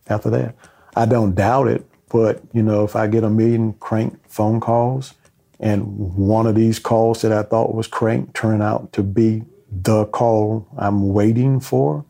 after 0.07 0.31
that. 0.31 0.55
I 0.95 1.05
don't 1.05 1.35
doubt 1.35 1.67
it, 1.67 1.85
but 2.09 2.41
you 2.51 2.63
know, 2.63 2.83
if 2.83 2.95
I 2.95 3.05
get 3.05 3.23
a 3.23 3.29
million 3.29 3.73
crank 3.73 4.17
phone 4.27 4.59
calls, 4.59 5.13
and 5.59 5.85
one 5.85 6.47
of 6.47 6.55
these 6.55 6.79
calls 6.79 7.21
that 7.21 7.31
I 7.31 7.43
thought 7.43 7.75
was 7.75 7.85
crank 7.85 8.33
turned 8.33 8.63
out 8.63 8.91
to 8.93 9.03
be 9.03 9.43
the 9.71 10.05
call 10.07 10.67
I'm 10.79 11.13
waiting 11.13 11.59
for. 11.59 12.03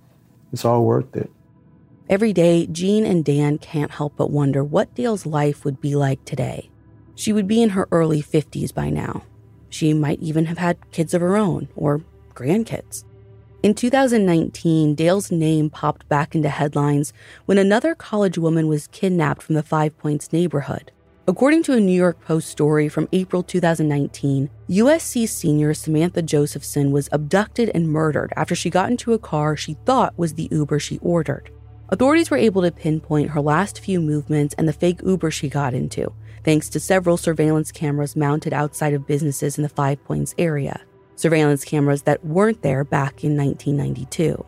It's 0.53 0.63
all 0.63 0.85
worth 0.85 1.13
it. 1.17 1.29
Every 2.07 2.33
day, 2.33 2.67
Jean 2.67 3.03
and 3.03 3.25
Dan 3.25 3.57
can't 3.57 3.89
help 3.89 4.13
but 4.15 4.29
wonder 4.29 4.63
what 4.63 4.93
Dail's 4.93 5.25
life 5.25 5.65
would 5.65 5.81
be 5.81 5.95
like 5.95 6.23
today. 6.23 6.69
She 7.15 7.33
would 7.33 7.47
be 7.47 7.63
in 7.63 7.69
her 7.69 7.87
early 7.91 8.21
50s 8.21 8.71
by 8.71 8.91
now. 8.91 9.23
She 9.69 9.91
might 9.91 10.19
even 10.19 10.45
have 10.45 10.59
had 10.59 10.91
kids 10.91 11.15
of 11.15 11.21
her 11.21 11.35
own 11.35 11.67
or 11.75 12.03
grandkids. 12.35 13.05
In 13.63 13.73
2019, 13.73 14.93
Dail's 14.93 15.31
name 15.31 15.71
popped 15.71 16.07
back 16.07 16.35
into 16.35 16.47
headlines 16.47 17.11
when 17.45 17.57
another 17.57 17.95
college 17.95 18.37
woman 18.37 18.67
was 18.67 18.85
kidnapped 18.87 19.41
from 19.41 19.55
the 19.55 19.63
Five 19.63 19.97
Points 19.97 20.31
neighborhood. 20.31 20.91
According 21.27 21.63
to 21.63 21.73
a 21.73 21.79
New 21.79 21.91
York 21.91 22.21
Post 22.23 22.49
story 22.49 22.87
from 22.87 23.09
April 23.13 23.41
2019, 23.41 24.47
USC 24.69 25.27
senior 25.27 25.73
Samantha 25.73 26.21
Josephson 26.21 26.91
was 26.91 27.09
abducted 27.11 27.71
and 27.73 27.89
murdered 27.89 28.31
after 28.35 28.53
she 28.53 28.69
got 28.69 28.91
into 28.91 29.13
a 29.13 29.17
car 29.17 29.57
she 29.57 29.73
thought 29.85 30.15
was 30.19 30.35
the 30.35 30.47
Uber 30.51 30.77
she 30.77 30.99
ordered. 30.99 31.49
Authorities 31.89 32.29
were 32.31 32.37
able 32.37 32.61
to 32.61 32.71
pinpoint 32.71 33.29
her 33.29 33.41
last 33.41 33.79
few 33.79 34.01
movements 34.01 34.55
and 34.57 34.67
the 34.67 34.73
fake 34.73 35.01
Uber 35.03 35.31
she 35.31 35.49
got 35.49 35.73
into, 35.73 36.11
thanks 36.43 36.69
to 36.69 36.79
several 36.79 37.17
surveillance 37.17 37.71
cameras 37.71 38.15
mounted 38.15 38.53
outside 38.53 38.93
of 38.93 39.07
businesses 39.07 39.57
in 39.57 39.61
the 39.61 39.69
Five 39.69 40.03
Points 40.03 40.33
area. 40.37 40.81
Surveillance 41.15 41.63
cameras 41.63 42.01
that 42.03 42.25
weren't 42.25 42.61
there 42.61 42.83
back 42.83 43.23
in 43.23 43.37
1992. 43.37 44.43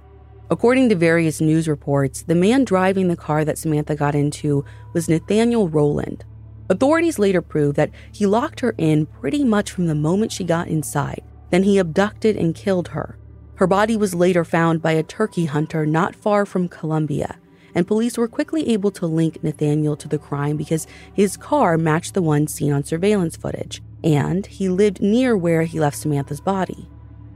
According 0.49 0.89
to 0.89 0.95
various 0.95 1.41
news 1.41 1.67
reports, 1.67 2.23
the 2.23 2.35
man 2.35 2.63
driving 2.63 3.07
the 3.07 3.15
car 3.15 3.45
that 3.45 3.57
Samantha 3.57 3.95
got 3.95 4.15
into 4.15 4.65
was 4.93 5.09
Nathaniel 5.09 5.69
Rowland, 5.69 6.23
Authorities 6.69 7.17
later 7.17 7.41
proved 7.41 7.77
that 7.77 7.91
he 8.11 8.25
locked 8.25 8.59
her 8.59 8.75
in 8.77 9.05
pretty 9.05 9.43
much 9.43 9.71
from 9.71 9.87
the 9.87 9.95
moment 9.95 10.31
she 10.31 10.43
got 10.43 10.67
inside. 10.67 11.23
Then 11.49 11.63
he 11.63 11.77
abducted 11.77 12.35
and 12.35 12.53
killed 12.53 12.89
her. 12.89 13.17
Her 13.57 13.65
body 13.67 13.97
was 13.97 14.13
later 14.13 14.45
found 14.45 14.83
by 14.83 14.91
a 14.91 15.01
turkey 15.01 15.45
hunter 15.45 15.83
not 15.87 16.15
far 16.15 16.45
from 16.45 16.69
Columbia, 16.69 17.39
and 17.73 17.87
police 17.87 18.15
were 18.15 18.27
quickly 18.27 18.69
able 18.69 18.91
to 18.91 19.07
link 19.07 19.43
Nathaniel 19.43 19.97
to 19.97 20.07
the 20.07 20.19
crime 20.19 20.57
because 20.57 20.85
his 21.11 21.37
car 21.37 21.75
matched 21.75 22.13
the 22.13 22.21
one 22.21 22.45
seen 22.45 22.71
on 22.71 22.83
surveillance 22.83 23.35
footage, 23.35 23.81
and 24.03 24.45
he 24.45 24.69
lived 24.69 25.01
near 25.01 25.35
where 25.35 25.63
he 25.63 25.79
left 25.79 25.97
Samantha's 25.97 26.39
body. 26.39 26.87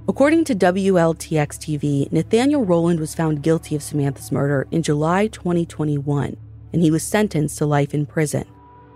According 0.08 0.44
to 0.46 0.56
WLTX 0.56 1.58
TV, 1.58 2.12
Nathaniel 2.12 2.66
Rowland 2.66 3.00
was 3.00 3.16
found 3.16 3.42
guilty 3.42 3.76
of 3.76 3.82
Samantha's 3.82 4.32
murder 4.32 4.68
in 4.70 4.84
July 4.84 5.26
2021, 5.26 6.38
and 6.72 6.82
he 6.84 6.92
was 6.92 7.02
sentenced 7.02 7.58
to 7.58 7.66
life 7.66 7.96
in 7.96 8.06
prison. 8.06 8.46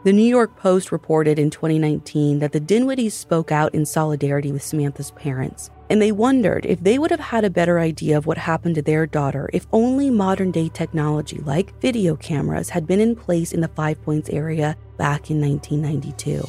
The 0.03 0.13
New 0.13 0.21
York 0.21 0.55
Post 0.57 0.91
reported 0.91 1.39
in 1.39 1.49
2019 1.49 2.37
that 2.37 2.51
the 2.51 2.59
Dinwiddies 2.59 3.13
spoke 3.13 3.51
out 3.51 3.73
in 3.73 3.87
solidarity 3.87 4.51
with 4.51 4.61
Samantha's 4.61 5.09
parents. 5.09 5.71
And 5.89 6.01
they 6.01 6.11
wondered 6.11 6.65
if 6.65 6.81
they 6.81 6.97
would 6.97 7.11
have 7.11 7.19
had 7.19 7.45
a 7.45 7.49
better 7.49 7.79
idea 7.79 8.17
of 8.17 8.25
what 8.25 8.37
happened 8.37 8.75
to 8.75 8.81
their 8.81 9.05
daughter 9.05 9.49
if 9.53 9.67
only 9.71 10.09
modern 10.09 10.51
day 10.51 10.69
technology 10.69 11.37
like 11.39 11.79
video 11.79 12.15
cameras 12.15 12.69
had 12.69 12.87
been 12.87 12.99
in 12.99 13.15
place 13.15 13.51
in 13.53 13.61
the 13.61 13.67
Five 13.67 14.01
Points 14.03 14.29
area 14.29 14.75
back 14.97 15.29
in 15.29 15.39
1992. 15.39 16.43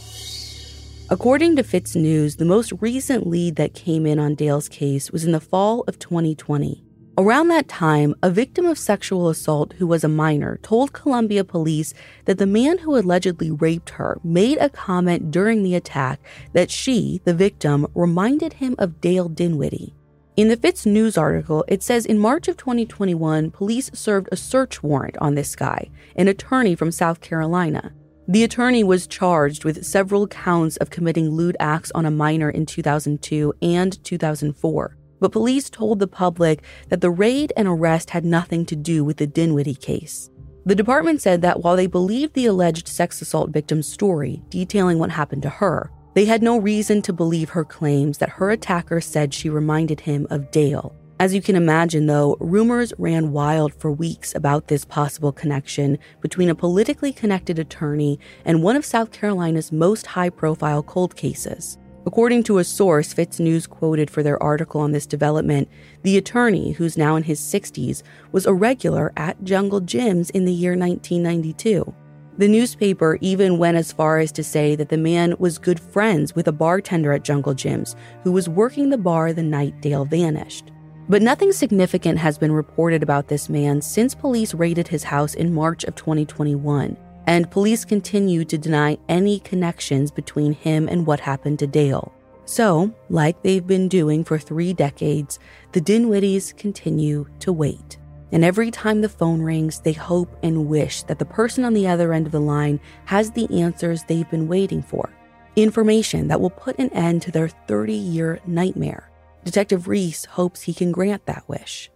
According 1.08 1.56
to 1.56 1.62
FITSNews, 1.62 2.38
the 2.38 2.44
most 2.44 2.72
recent 2.80 3.26
lead 3.26 3.56
that 3.56 3.74
came 3.74 4.06
in 4.06 4.18
on 4.18 4.34
Dail's 4.34 4.68
case 4.68 5.10
was 5.12 5.24
in 5.24 5.32
the 5.32 5.40
fall 5.40 5.84
of 5.86 5.98
2020. 5.98 6.85
Around 7.18 7.48
that 7.48 7.66
time, 7.66 8.14
a 8.22 8.30
victim 8.30 8.66
of 8.66 8.78
sexual 8.78 9.30
assault 9.30 9.72
who 9.78 9.86
was 9.86 10.04
a 10.04 10.08
minor 10.08 10.58
told 10.62 10.92
Columbia 10.92 11.44
police 11.44 11.94
that 12.26 12.36
the 12.36 12.46
man 12.46 12.76
who 12.76 12.94
allegedly 12.94 13.50
raped 13.50 13.88
her 13.90 14.20
made 14.22 14.58
a 14.58 14.68
comment 14.68 15.30
during 15.30 15.62
the 15.62 15.74
attack 15.74 16.20
that 16.52 16.70
she, 16.70 17.22
the 17.24 17.32
victim, 17.32 17.86
reminded 17.94 18.54
him 18.54 18.74
of 18.78 19.00
Dail 19.00 19.30
Dinwiddie. 19.30 19.94
In 20.36 20.48
the 20.48 20.58
FITSNews 20.58 21.16
article, 21.16 21.64
it 21.68 21.82
says 21.82 22.04
in 22.04 22.18
March 22.18 22.48
of 22.48 22.58
2021, 22.58 23.50
police 23.50 23.90
served 23.94 24.28
a 24.30 24.36
search 24.36 24.82
warrant 24.82 25.16
on 25.16 25.36
this 25.36 25.56
guy, 25.56 25.88
an 26.16 26.28
attorney 26.28 26.74
from 26.74 26.92
South 26.92 27.22
Carolina. 27.22 27.94
The 28.28 28.44
attorney 28.44 28.84
was 28.84 29.06
charged 29.06 29.64
with 29.64 29.86
several 29.86 30.26
counts 30.26 30.76
of 30.76 30.90
committing 30.90 31.30
lewd 31.30 31.56
acts 31.60 31.90
on 31.92 32.04
a 32.04 32.10
minor 32.10 32.50
in 32.50 32.66
2002 32.66 33.54
and 33.62 34.04
2004. 34.04 34.95
But 35.20 35.32
police 35.32 35.70
told 35.70 35.98
the 35.98 36.06
public 36.06 36.62
that 36.88 37.00
the 37.00 37.10
raid 37.10 37.52
and 37.56 37.66
arrest 37.66 38.10
had 38.10 38.24
nothing 38.24 38.66
to 38.66 38.76
do 38.76 39.04
with 39.04 39.16
the 39.16 39.26
Dinwiddie 39.26 39.74
case. 39.74 40.30
The 40.66 40.74
department 40.74 41.22
said 41.22 41.42
that 41.42 41.62
while 41.62 41.76
they 41.76 41.86
believed 41.86 42.34
the 42.34 42.46
alleged 42.46 42.88
sex 42.88 43.22
assault 43.22 43.50
victim's 43.50 43.86
story 43.86 44.42
detailing 44.50 44.98
what 44.98 45.10
happened 45.10 45.42
to 45.42 45.48
her, 45.48 45.90
they 46.14 46.24
had 46.24 46.42
no 46.42 46.58
reason 46.58 47.02
to 47.02 47.12
believe 47.12 47.50
her 47.50 47.64
claims 47.64 48.18
that 48.18 48.30
her 48.30 48.50
attacker 48.50 49.00
said 49.00 49.32
she 49.32 49.48
reminded 49.48 50.00
him 50.00 50.26
of 50.30 50.50
Dail. 50.50 50.94
As 51.18 51.32
you 51.32 51.40
can 51.40 51.56
imagine, 51.56 52.06
though, 52.06 52.36
rumors 52.40 52.92
ran 52.98 53.32
wild 53.32 53.72
for 53.74 53.90
weeks 53.90 54.34
about 54.34 54.68
this 54.68 54.84
possible 54.84 55.32
connection 55.32 55.98
between 56.20 56.50
a 56.50 56.54
politically 56.54 57.12
connected 57.12 57.58
attorney 57.58 58.18
and 58.44 58.62
one 58.62 58.76
of 58.76 58.84
South 58.84 59.12
Carolina's 59.12 59.72
most 59.72 60.06
high 60.06 60.28
profile 60.28 60.82
cold 60.82 61.16
cases. 61.16 61.78
According 62.06 62.44
to 62.44 62.58
a 62.58 62.64
source 62.64 63.12
FITSNews 63.12 63.68
quoted 63.68 64.10
for 64.10 64.22
their 64.22 64.40
article 64.40 64.80
on 64.80 64.92
this 64.92 65.06
development, 65.06 65.68
the 66.04 66.16
attorney, 66.16 66.70
who's 66.70 66.96
now 66.96 67.16
in 67.16 67.24
his 67.24 67.40
60s, 67.40 68.04
was 68.30 68.46
a 68.46 68.54
regular 68.54 69.12
at 69.16 69.42
Jungle 69.42 69.80
Jim's 69.80 70.30
in 70.30 70.44
the 70.44 70.52
year 70.52 70.76
1992. 70.76 71.92
The 72.38 72.46
newspaper 72.46 73.18
even 73.20 73.58
went 73.58 73.76
as 73.76 73.90
far 73.90 74.20
as 74.20 74.30
to 74.32 74.44
say 74.44 74.76
that 74.76 74.88
the 74.88 74.96
man 74.96 75.34
was 75.40 75.58
good 75.58 75.80
friends 75.80 76.32
with 76.32 76.46
a 76.46 76.52
bartender 76.52 77.12
at 77.12 77.24
Jungle 77.24 77.54
Jim's 77.54 77.96
who 78.22 78.30
was 78.30 78.48
working 78.48 78.90
the 78.90 78.98
bar 78.98 79.32
the 79.32 79.42
night 79.42 79.80
Dail 79.80 80.04
vanished. 80.04 80.70
But 81.08 81.22
nothing 81.22 81.50
significant 81.50 82.18
has 82.18 82.38
been 82.38 82.52
reported 82.52 83.02
about 83.02 83.26
this 83.26 83.48
man 83.48 83.82
since 83.82 84.14
police 84.14 84.54
raided 84.54 84.86
his 84.86 85.02
house 85.02 85.34
in 85.34 85.52
March 85.52 85.82
of 85.82 85.96
2021 85.96 86.96
and 87.26 87.50
police 87.50 87.84
continue 87.84 88.44
to 88.44 88.58
deny 88.58 88.98
any 89.08 89.40
connections 89.40 90.10
between 90.10 90.52
him 90.52 90.88
and 90.88 91.06
what 91.06 91.20
happened 91.20 91.58
to 91.58 91.66
Dail. 91.66 92.12
So, 92.44 92.94
like 93.08 93.42
they've 93.42 93.66
been 93.66 93.88
doing 93.88 94.22
for 94.22 94.38
three 94.38 94.72
decades, 94.72 95.38
the 95.72 95.80
Dinwiddies 95.80 96.56
continue 96.56 97.26
to 97.40 97.52
wait. 97.52 97.98
And 98.32 98.44
every 98.44 98.70
time 98.70 99.00
the 99.00 99.08
phone 99.08 99.42
rings, 99.42 99.80
they 99.80 99.92
hope 99.92 100.36
and 100.42 100.66
wish 100.66 101.02
that 101.04 101.18
the 101.18 101.24
person 101.24 101.64
on 101.64 101.74
the 101.74 101.88
other 101.88 102.12
end 102.12 102.26
of 102.26 102.32
the 102.32 102.40
line 102.40 102.80
has 103.04 103.30
the 103.30 103.48
answers 103.60 104.04
they've 104.04 104.30
been 104.30 104.48
waiting 104.48 104.82
for 104.82 105.12
information 105.56 106.28
that 106.28 106.40
will 106.40 106.50
put 106.50 106.78
an 106.78 106.90
end 106.90 107.22
to 107.22 107.30
their 107.32 107.48
30 107.48 107.94
year 107.94 108.40
nightmare. 108.46 109.10
Detective 109.44 109.88
Reese 109.88 110.26
hopes 110.26 110.62
he 110.62 110.74
can 110.74 110.92
grant 110.92 111.24
that 111.26 111.48
wish. 111.48 111.90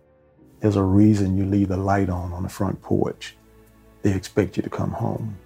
There's 0.61 0.76
a 0.76 0.83
reason 0.83 1.37
you 1.37 1.45
leave 1.45 1.68
the 1.68 1.76
light 1.76 2.09
on 2.09 2.33
on 2.33 2.43
the 2.43 2.49
front 2.49 2.81
porch 2.81 3.37
they 4.03 4.13
expect 4.13 4.57
you 4.57 4.63
to 4.63 4.71
come 4.71 4.91
home. 4.91 5.37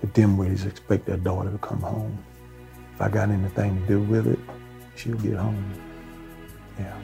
The 0.00 0.06
Dinwiddies 0.08 0.66
expect 0.66 1.06
their 1.06 1.16
daughter 1.16 1.50
to 1.50 1.58
come 1.58 1.80
home. 1.80 2.18
If 2.94 3.00
I 3.00 3.08
got 3.08 3.30
anything 3.30 3.80
to 3.80 3.86
do 3.86 4.00
with 4.02 4.26
it, 4.26 4.38
she'll 4.96 5.16
get 5.16 5.36
home. 5.36 5.72
Yeah. 6.78 6.96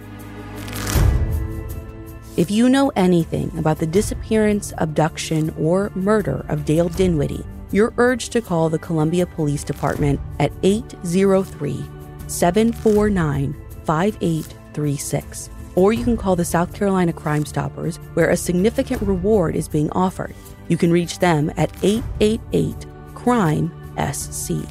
If 2.37 2.51
you 2.51 2.68
know 2.68 2.93
anything 2.95 3.51
about 3.59 3.79
the 3.79 3.87
disappearance, 3.87 4.72
abduction, 4.79 5.53
or 5.59 5.91
murder 5.95 6.45
of 6.49 6.64
Dail 6.64 6.89
Dinwiddie, 6.89 7.45
you're 7.72 7.93
urged 7.99 8.33
to 8.33 8.41
call 8.41 8.68
the 8.68 8.79
Columbia 8.79 9.26
Police 9.26 9.64
Department 9.64 10.20
at 10.39 10.53
803 10.62 11.85
749 12.29 13.57
5836. 13.85 15.51
Or 15.74 15.93
you 15.93 16.05
can 16.05 16.16
call 16.16 16.37
the 16.37 16.45
South 16.45 16.74
Carolina 16.74 17.12
Crime 17.12 17.45
Stoppers, 17.45 17.97
where 18.14 18.31
a 18.31 18.37
significant 18.37 19.03
reward 19.03 19.55
is 19.55 19.68
being 19.68 19.91
offered. 19.91 20.35
You 20.68 20.76
can 20.76 20.90
reach 20.90 21.18
them 21.18 21.50
at 21.56 21.72
888 21.82 22.86
Crime 23.14 23.72
SC. 24.12 24.62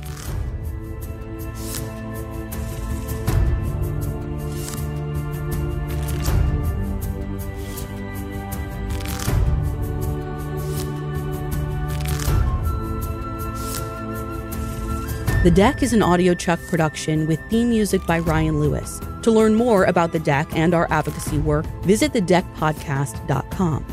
The 15.44 15.52
Deck 15.52 15.82
is 15.82 15.94
an 15.94 16.02
audiochuck 16.02 16.68
production 16.68 17.26
with 17.26 17.40
theme 17.50 17.70
music 17.70 18.06
by 18.06 18.20
Ryan 18.20 18.60
Lewis. 18.60 19.00
To 19.22 19.32
learn 19.32 19.56
more 19.56 19.86
about 19.86 20.12
The 20.12 20.20
Deck 20.20 20.48
and 20.54 20.74
our 20.74 20.92
advocacy 20.92 21.38
work, 21.38 21.66
visit 21.84 22.12
thedeckpodcast.com. 22.12 23.86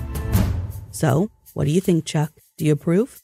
So, 0.90 1.30
what 1.54 1.64
do 1.64 1.70
you 1.70 1.80
think, 1.80 2.04
Chuck? 2.04 2.32
Do 2.58 2.64
you 2.64 2.72
approve? 2.72 3.23